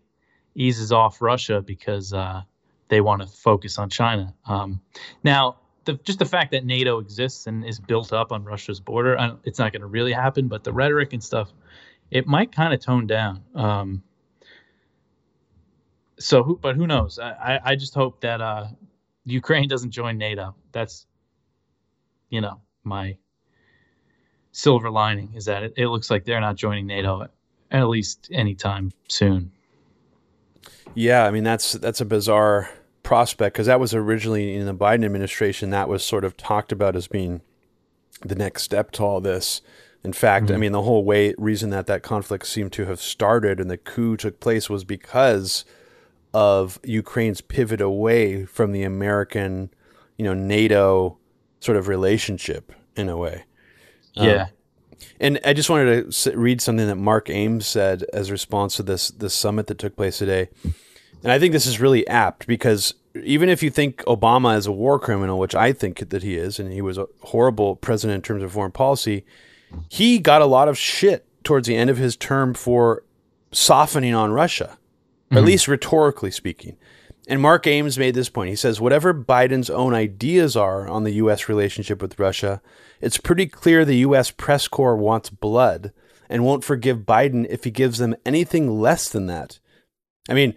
[0.55, 2.41] eases off Russia because uh,
[2.87, 4.33] they want to focus on China?
[4.45, 4.81] Um,
[5.23, 5.57] now,
[5.89, 9.57] the, just the fact that NATO exists and is built up on Russia's border, it's
[9.57, 10.47] not going to really happen.
[10.47, 11.51] But the rhetoric and stuff,
[12.11, 13.43] it might kind of tone down.
[13.55, 14.03] Um,
[16.19, 17.17] so, who, but who knows?
[17.17, 18.67] I, I just hope that uh,
[19.25, 20.55] Ukraine doesn't join NATO.
[20.71, 21.07] That's,
[22.29, 23.17] you know, my
[24.51, 27.27] silver lining is that it, it looks like they're not joining NATO
[27.71, 29.51] at least anytime soon.
[30.95, 32.69] Yeah, I mean that's that's a bizarre
[33.09, 36.95] prospect because that was originally in the Biden administration that was sort of talked about
[36.95, 37.41] as being
[38.21, 39.63] the next step to all this.
[40.03, 40.53] In fact, mm-hmm.
[40.53, 43.77] I mean the whole way reason that that conflict seemed to have started and the
[43.79, 45.65] coup took place was because
[46.35, 49.71] of Ukraine's pivot away from the American,
[50.15, 51.17] you know, NATO
[51.61, 53.45] sort of relationship in a way.
[54.17, 54.43] Um, yeah.
[54.43, 54.49] Um,
[55.19, 58.83] and I just wanted to read something that Mark Ames said as a response to
[58.83, 60.49] this this summit that took place today.
[61.23, 64.71] And I think this is really apt because even if you think Obama is a
[64.71, 68.21] war criminal, which I think that he is, and he was a horrible president in
[68.21, 69.25] terms of foreign policy,
[69.89, 73.03] he got a lot of shit towards the end of his term for
[73.51, 74.77] softening on Russia,
[75.25, 75.37] mm-hmm.
[75.37, 76.77] at least rhetorically speaking.
[77.27, 78.49] And Mark Ames made this point.
[78.49, 81.47] He says, whatever Biden's own ideas are on the U.S.
[81.47, 82.61] relationship with Russia,
[83.01, 84.31] it's pretty clear the U.S.
[84.31, 85.93] press corps wants blood
[86.27, 89.59] and won't forgive Biden if he gives them anything less than that.
[90.27, 90.55] I mean,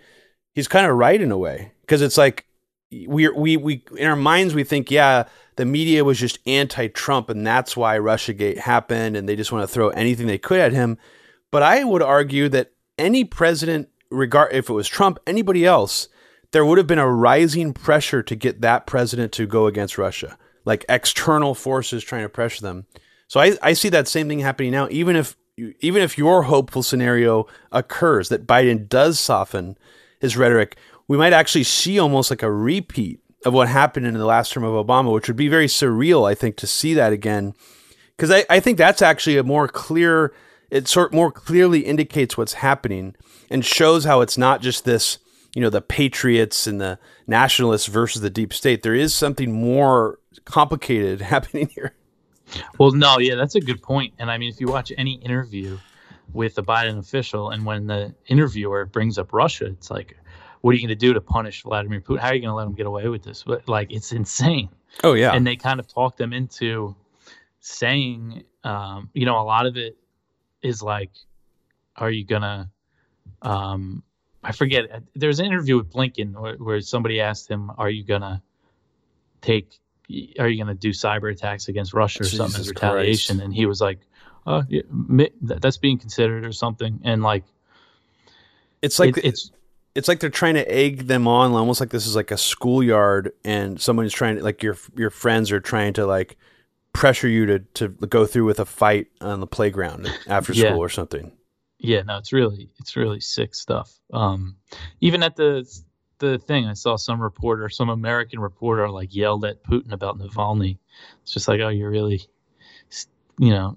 [0.55, 2.47] he's kind of right in a way because it's like
[3.07, 5.25] we we we in our minds we think yeah
[5.57, 9.73] the media was just anti-Trump and that's why RussiaGate happened and they just want to
[9.73, 10.97] throw anything they could at him.
[11.51, 16.09] But I would argue that any president, regard if it was Trump, anybody else,
[16.53, 20.39] there would have been a rising pressure to get that president to go against Russia,
[20.65, 22.87] like external forces trying to pressure them.
[23.29, 26.83] So I, I see that same thing happening now, even if even if your hopeful
[26.83, 29.77] scenario occurs that Biden does soften
[30.23, 30.79] his rhetoric,
[31.09, 34.65] we might actually see almost like a repeat of what happened in the last term
[34.65, 37.55] of Obama, which would be very surreal, I think, to see that again.
[38.17, 40.33] Because I, I think that's actually a more clear,
[40.71, 43.17] it sort more clearly indicates what's happening
[43.51, 45.19] and shows how it's not just this,
[45.55, 48.83] you know, the patriots and the nationalists versus the deep state.
[48.83, 51.95] There is something more complicated happening here.
[52.79, 54.15] Well, no, yeah, that's a good point.
[54.19, 55.79] And I mean, if you watch any interview
[56.33, 60.17] with a Biden official, and when the interviewer brings up Russia, it's like,
[60.63, 62.21] what are you going to do to punish Vladimir Putin?
[62.21, 63.43] How are you going to let him get away with this?
[63.43, 64.71] But like, it's insane.
[65.05, 65.33] Oh yeah.
[65.33, 66.97] And they kind of talked them into
[67.61, 69.97] saying, um, you know, a lot of it
[70.63, 71.11] is like,
[71.97, 72.71] are you gonna?
[73.43, 74.03] Um,
[74.43, 75.03] I forget.
[75.15, 78.43] There's an interview with Blinken where, where somebody asked him, "Are you gonna
[79.41, 79.79] take?
[80.39, 83.45] Are you gonna do cyber attacks against Russia or Jesus something as retaliation?" Christ.
[83.45, 84.01] And he was like,
[84.47, 84.83] "Oh, yeah,
[85.43, 87.45] that's being considered or something." And like,
[88.81, 89.51] it's like it, it's
[89.95, 93.33] it's like they're trying to egg them on almost like this is like a schoolyard
[93.45, 96.37] and someone's trying to like your your friends are trying to like
[96.93, 100.89] pressure you to to go through with a fight on the playground after school or
[100.89, 101.33] something
[101.83, 103.99] yeah, no, it's really it's really sick stuff.
[104.13, 104.57] Um,
[105.01, 105.69] even at the
[106.21, 110.79] the thing, I saw some reporter, some American reporter, like yelled at Putin about Navalny.
[111.23, 112.23] It's just like, oh, you're really,
[113.39, 113.77] you know,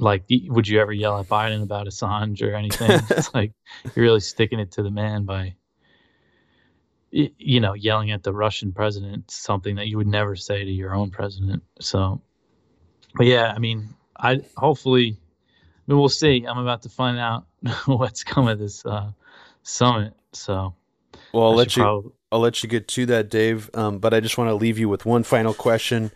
[0.00, 2.90] like, would you ever yell at Biden about Assange or anything?
[3.10, 3.52] it's like
[3.94, 5.54] you're really sticking it to the man by,
[7.10, 10.94] you know, yelling at the Russian president, something that you would never say to your
[10.94, 11.62] own president.
[11.80, 12.20] So,
[13.14, 16.44] but yeah, I mean, I hopefully, I mean, we'll see.
[16.46, 17.46] I'm about to find out
[17.86, 19.10] what's coming of this uh,
[19.62, 20.14] summit.
[20.32, 20.74] So,
[21.32, 21.82] well, I'll I let you.
[21.82, 22.12] Probably...
[22.32, 23.70] I'll let you get to that, Dave.
[23.74, 26.12] Um, but I just want to leave you with one final question.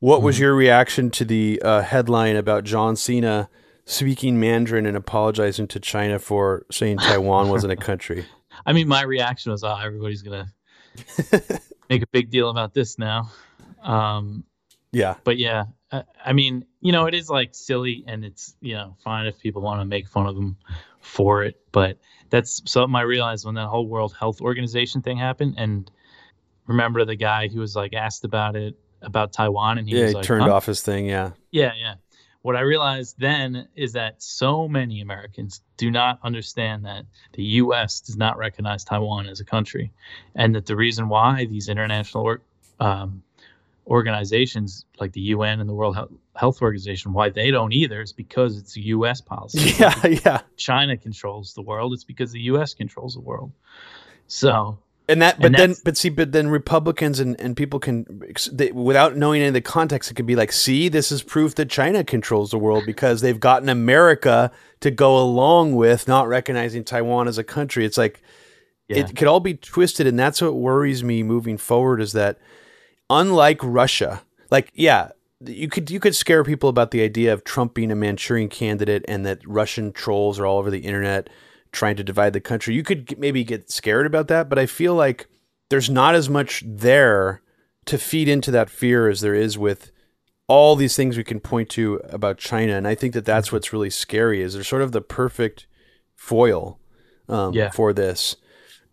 [0.00, 0.42] What was mm-hmm.
[0.42, 3.48] your reaction to the uh, headline about John Cena
[3.84, 8.26] speaking Mandarin and apologizing to China for saying Taiwan wasn't a country?
[8.64, 10.52] I mean, my reaction was, "Oh, everybody's gonna
[11.90, 13.30] make a big deal about this now."
[13.82, 14.44] Um,
[14.92, 18.74] yeah, but yeah, I, I mean, you know, it is like silly, and it's you
[18.74, 20.56] know fine if people want to make fun of them
[21.00, 21.98] for it, but
[22.30, 25.54] that's something I realized when that whole World Health Organization thing happened.
[25.56, 25.90] And
[26.66, 30.10] remember the guy who was like asked about it about Taiwan, and he yeah, was
[30.10, 30.54] he like, turned huh?
[30.54, 31.06] off his thing.
[31.06, 31.94] Yeah, yeah, yeah.
[32.42, 38.00] What I realized then is that so many Americans do not understand that the U.S.
[38.00, 39.92] does not recognize Taiwan as a country,
[40.34, 42.38] and that the reason why these international
[42.80, 43.22] um,
[43.86, 45.96] organizations like the UN and the World
[46.36, 49.20] Health Organization, why they don't either is because it's a U.S.
[49.20, 49.74] policy.
[49.78, 50.40] Yeah, yeah.
[50.56, 51.92] China controls the world.
[51.92, 52.74] It's because the U.S.
[52.74, 53.52] controls the world.
[54.26, 54.78] So.
[55.08, 58.22] And that, but and then, but see, but then Republicans and, and people can,
[58.52, 61.54] they, without knowing any of the context, it could be like, see, this is proof
[61.54, 66.84] that China controls the world because they've gotten America to go along with not recognizing
[66.84, 67.86] Taiwan as a country.
[67.86, 68.22] It's like,
[68.88, 68.98] yeah.
[68.98, 70.06] it could all be twisted.
[70.06, 72.38] And that's what worries me moving forward is that,
[73.10, 75.10] unlike Russia, like yeah,
[75.44, 79.04] you could you could scare people about the idea of Trump being a Manchurian candidate
[79.08, 81.30] and that Russian trolls are all over the internet
[81.72, 82.74] trying to divide the country.
[82.74, 85.28] You could maybe get scared about that, but I feel like
[85.68, 87.42] there's not as much there
[87.86, 89.90] to feed into that fear as there is with
[90.46, 93.72] all these things we can point to about China, and I think that that's what's
[93.72, 94.40] really scary.
[94.40, 95.66] Is they're sort of the perfect
[96.16, 96.80] foil
[97.28, 97.70] um, yeah.
[97.70, 98.36] for this,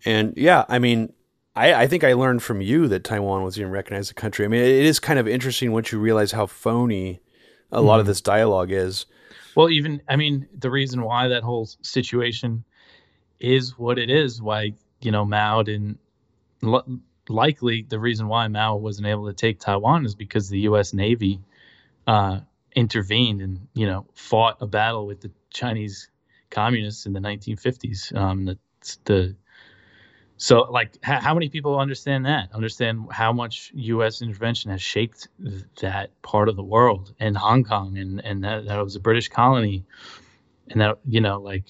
[0.03, 1.13] and yeah, I mean,
[1.55, 4.43] I, I think I learned from you that Taiwan was even recognized as a country.
[4.43, 7.21] I mean, it is kind of interesting once you realize how phony
[7.71, 8.11] a lot of mm-hmm.
[8.11, 9.05] this dialogue is.
[9.55, 12.65] Well, even I mean, the reason why that whole situation
[13.39, 15.99] is what it is, why you know Mao didn't.
[17.27, 20.93] Likely, the reason why Mao wasn't able to take Taiwan is because the U.S.
[20.93, 21.41] Navy
[22.05, 22.41] uh,
[22.75, 26.09] intervened and you know fought a battle with the Chinese
[26.49, 28.15] communists in the 1950s.
[28.15, 28.57] Um, the,
[29.05, 29.35] the
[30.37, 32.51] so, like, h- how many people understand that?
[32.53, 34.21] Understand how much U.S.
[34.21, 35.29] intervention has shaped
[35.79, 39.29] that part of the world and Hong Kong, and and that, that was a British
[39.29, 39.85] colony,
[40.69, 41.63] and that you know, like,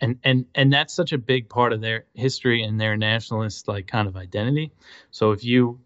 [0.00, 3.86] and and and that's such a big part of their history and their nationalist like
[3.86, 4.72] kind of identity.
[5.12, 5.78] So, if you,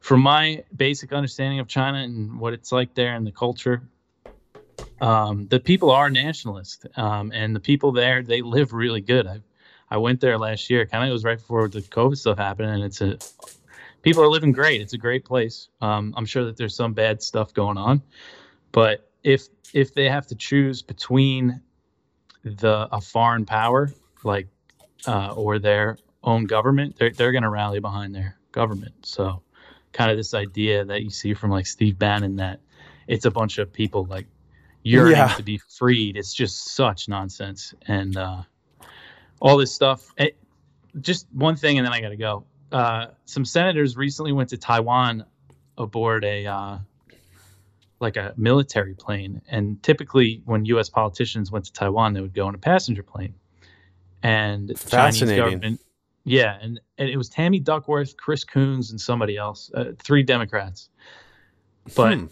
[0.00, 3.88] from my basic understanding of China and what it's like there and the culture,
[5.00, 9.26] um, the people are nationalist, um, and the people there they live really good.
[9.26, 9.42] I've
[9.90, 10.86] I went there last year.
[10.86, 13.18] Kind of it was right before the COVID stuff happened, and it's a
[14.02, 14.80] people are living great.
[14.80, 15.68] It's a great place.
[15.80, 18.02] Um, I'm sure that there's some bad stuff going on,
[18.72, 21.60] but if if they have to choose between
[22.42, 23.92] the a foreign power
[24.24, 24.48] like
[25.06, 28.94] uh, or their own government, they're they're going to rally behind their government.
[29.02, 29.42] So,
[29.92, 32.60] kind of this idea that you see from like Steve Bannon that
[33.06, 34.26] it's a bunch of people like
[34.82, 35.28] yearning yeah.
[35.28, 36.16] to be freed.
[36.16, 38.42] It's just such nonsense, and uh,
[39.40, 40.12] all this stuff.
[40.16, 40.36] It,
[41.00, 42.44] just one thing, and then I got to go.
[42.72, 45.24] Uh, some senators recently went to Taiwan
[45.78, 46.78] aboard a uh,
[48.00, 50.88] like a military plane, and typically when U.S.
[50.88, 53.34] politicians went to Taiwan, they would go in a passenger plane.
[54.22, 55.80] And Chinese government,
[56.24, 60.90] yeah, and, and it was Tammy Duckworth, Chris Coons, and somebody else, uh, three Democrats.
[61.96, 62.26] But hmm.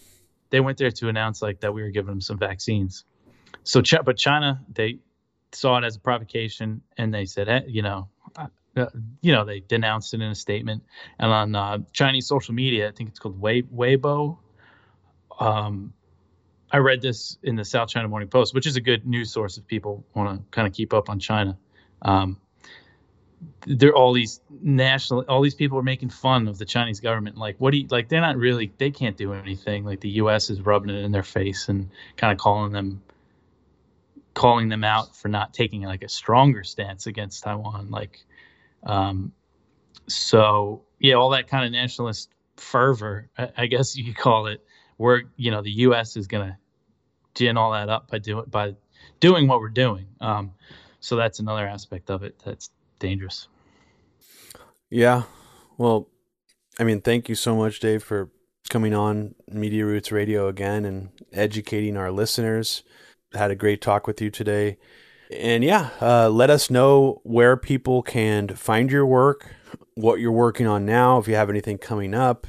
[0.51, 3.05] they went there to announce like that we were giving them some vaccines.
[3.65, 4.99] So, but China, they
[5.53, 8.47] saw it as a provocation and they said, hey, you know, uh,
[8.77, 8.87] uh,
[9.20, 10.85] you know, they denounced it in a statement.
[11.19, 14.39] And on uh, Chinese social media, I think it's called Wei- Weibo.
[15.41, 15.93] Um,
[16.70, 19.57] I read this in the South China Morning Post, which is a good news source
[19.57, 21.57] if people want to kind of keep up on China.
[22.03, 22.39] Um,
[23.66, 27.37] there are all these national all these people are making fun of the chinese government
[27.37, 30.51] like what do you like they're not really they can't do anything like the us
[30.51, 33.01] is rubbing it in their face and kind of calling them
[34.39, 37.90] calling them out for not taking like a stronger stance against Taiwan.
[37.90, 38.24] Like,
[38.85, 39.32] um,
[40.06, 44.65] so yeah, all that kind of nationalist fervor, I, I guess you could call it,
[44.97, 46.16] where you know the U.S.
[46.16, 46.56] is gonna
[47.35, 48.77] gin all that up by doing by
[49.19, 50.06] doing what we're doing.
[50.20, 50.52] Um,
[51.01, 52.70] so that's another aspect of it that's
[53.01, 53.48] dangerous.
[54.89, 55.24] Yeah.
[55.78, 56.10] Well,
[56.78, 58.31] I mean, thank you so much, Dave, for
[58.70, 62.85] coming on Media Roots Radio again and educating our listeners.
[63.35, 64.79] Had a great talk with you today.
[65.31, 69.55] And yeah, uh, let us know where people can find your work,
[69.95, 72.47] what you're working on now, if you have anything coming up.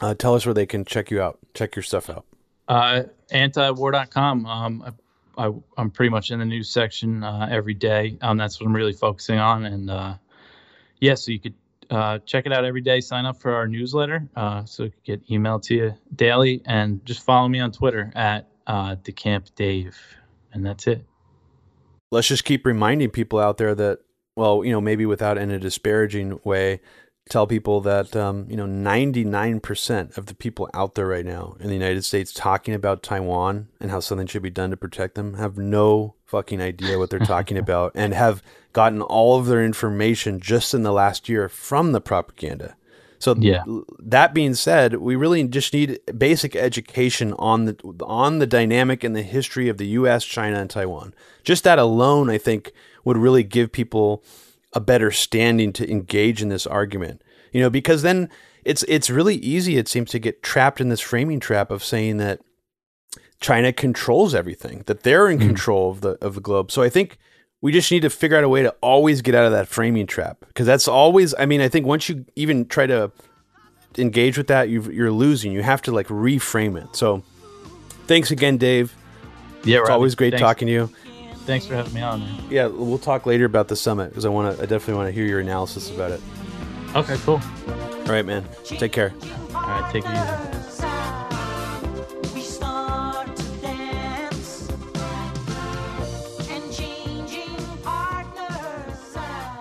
[0.00, 2.24] Uh, tell us where they can check you out, check your stuff out.
[2.66, 4.46] Uh, antiwar.com.
[4.46, 4.94] Um,
[5.36, 8.16] I, am pretty much in the news section uh, every day.
[8.20, 9.64] Um, that's what I'm really focusing on.
[9.64, 10.14] And uh,
[11.00, 11.54] yeah, so you could
[11.90, 13.00] uh, check it out every day.
[13.00, 16.62] Sign up for our newsletter uh, so it could get emailed to you daily.
[16.64, 19.96] And just follow me on Twitter at uh, DeCamp Dave.
[20.52, 21.04] And that's it.
[22.10, 24.00] Let's just keep reminding people out there that,
[24.36, 26.80] well, you know, maybe without in a disparaging way,
[27.28, 31.68] tell people that um, you know 99% of the people out there right now in
[31.68, 35.34] the United States talking about Taiwan and how something should be done to protect them
[35.34, 38.42] have no fucking idea what they're talking about and have
[38.72, 42.76] gotten all of their information just in the last year from the propaganda.
[43.24, 43.64] So yeah.
[44.00, 49.16] that being said, we really just need basic education on the on the dynamic and
[49.16, 51.14] the history of the US, China and Taiwan.
[51.42, 52.70] Just that alone I think
[53.02, 54.22] would really give people
[54.74, 57.22] a better standing to engage in this argument.
[57.50, 58.28] You know, because then
[58.62, 62.18] it's it's really easy it seems to get trapped in this framing trap of saying
[62.18, 62.40] that
[63.40, 65.46] China controls everything, that they're in mm.
[65.46, 66.70] control of the of the globe.
[66.70, 67.16] So I think
[67.64, 70.06] we just need to figure out a way to always get out of that framing
[70.06, 73.10] trap because that's always I mean, I think once you even try to
[73.96, 75.50] engage with that, you are losing.
[75.50, 76.94] You have to like reframe it.
[76.94, 77.22] So
[78.06, 78.94] thanks again, Dave.
[79.64, 80.42] Yeah, it's always great thanks.
[80.42, 80.90] talking to you.
[81.46, 82.20] Thanks for having me on.
[82.20, 82.44] Man.
[82.50, 84.62] Yeah, we'll talk later about the summit because I want to.
[84.62, 86.20] I definitely want to hear your analysis about it.
[86.94, 87.40] Okay, cool.
[87.66, 88.44] All right, man.
[88.64, 89.14] Take care.
[89.54, 90.83] All right, take it easy.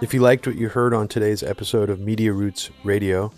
[0.04, 3.32] If you liked what you heard on today's episode of Media Roots Radio,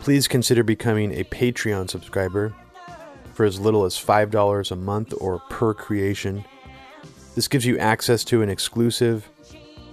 [0.00, 2.52] please consider becoming a Patreon subscriber
[3.34, 6.44] for as little as $5 a month or per creation.
[7.36, 9.30] This gives you access to an exclusive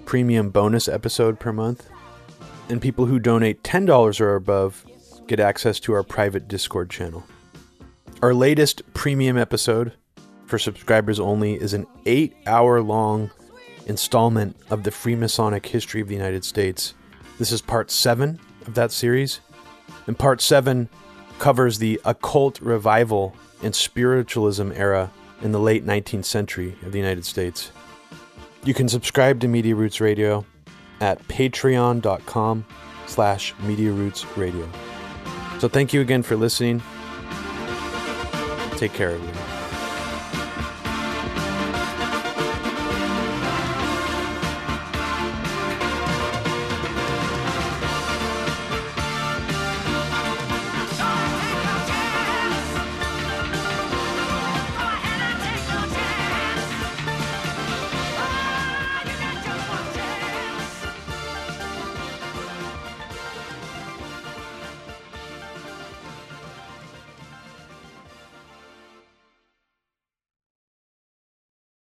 [0.06, 1.88] premium bonus episode per month.
[2.70, 4.84] And people who donate $10 or above
[5.28, 7.24] get access to our private Discord channel.
[8.24, 9.94] Our latest premium episode
[10.48, 13.30] for subscribers only is an eight hour long
[13.88, 16.94] installment of the Freemasonic history of the United States.
[17.40, 19.40] This is part seven of that series.
[20.06, 20.90] And part seven
[21.40, 25.12] covers the occult revival and spiritualism era
[25.42, 27.72] in the late 19th century of the United States.
[28.64, 30.46] You can subscribe to Media Roots Radio
[31.00, 32.66] at patreon.com
[33.06, 34.68] slash Media Roots Radio.
[35.60, 36.82] So thank you again for listening.
[38.78, 39.47] Take care, everyone.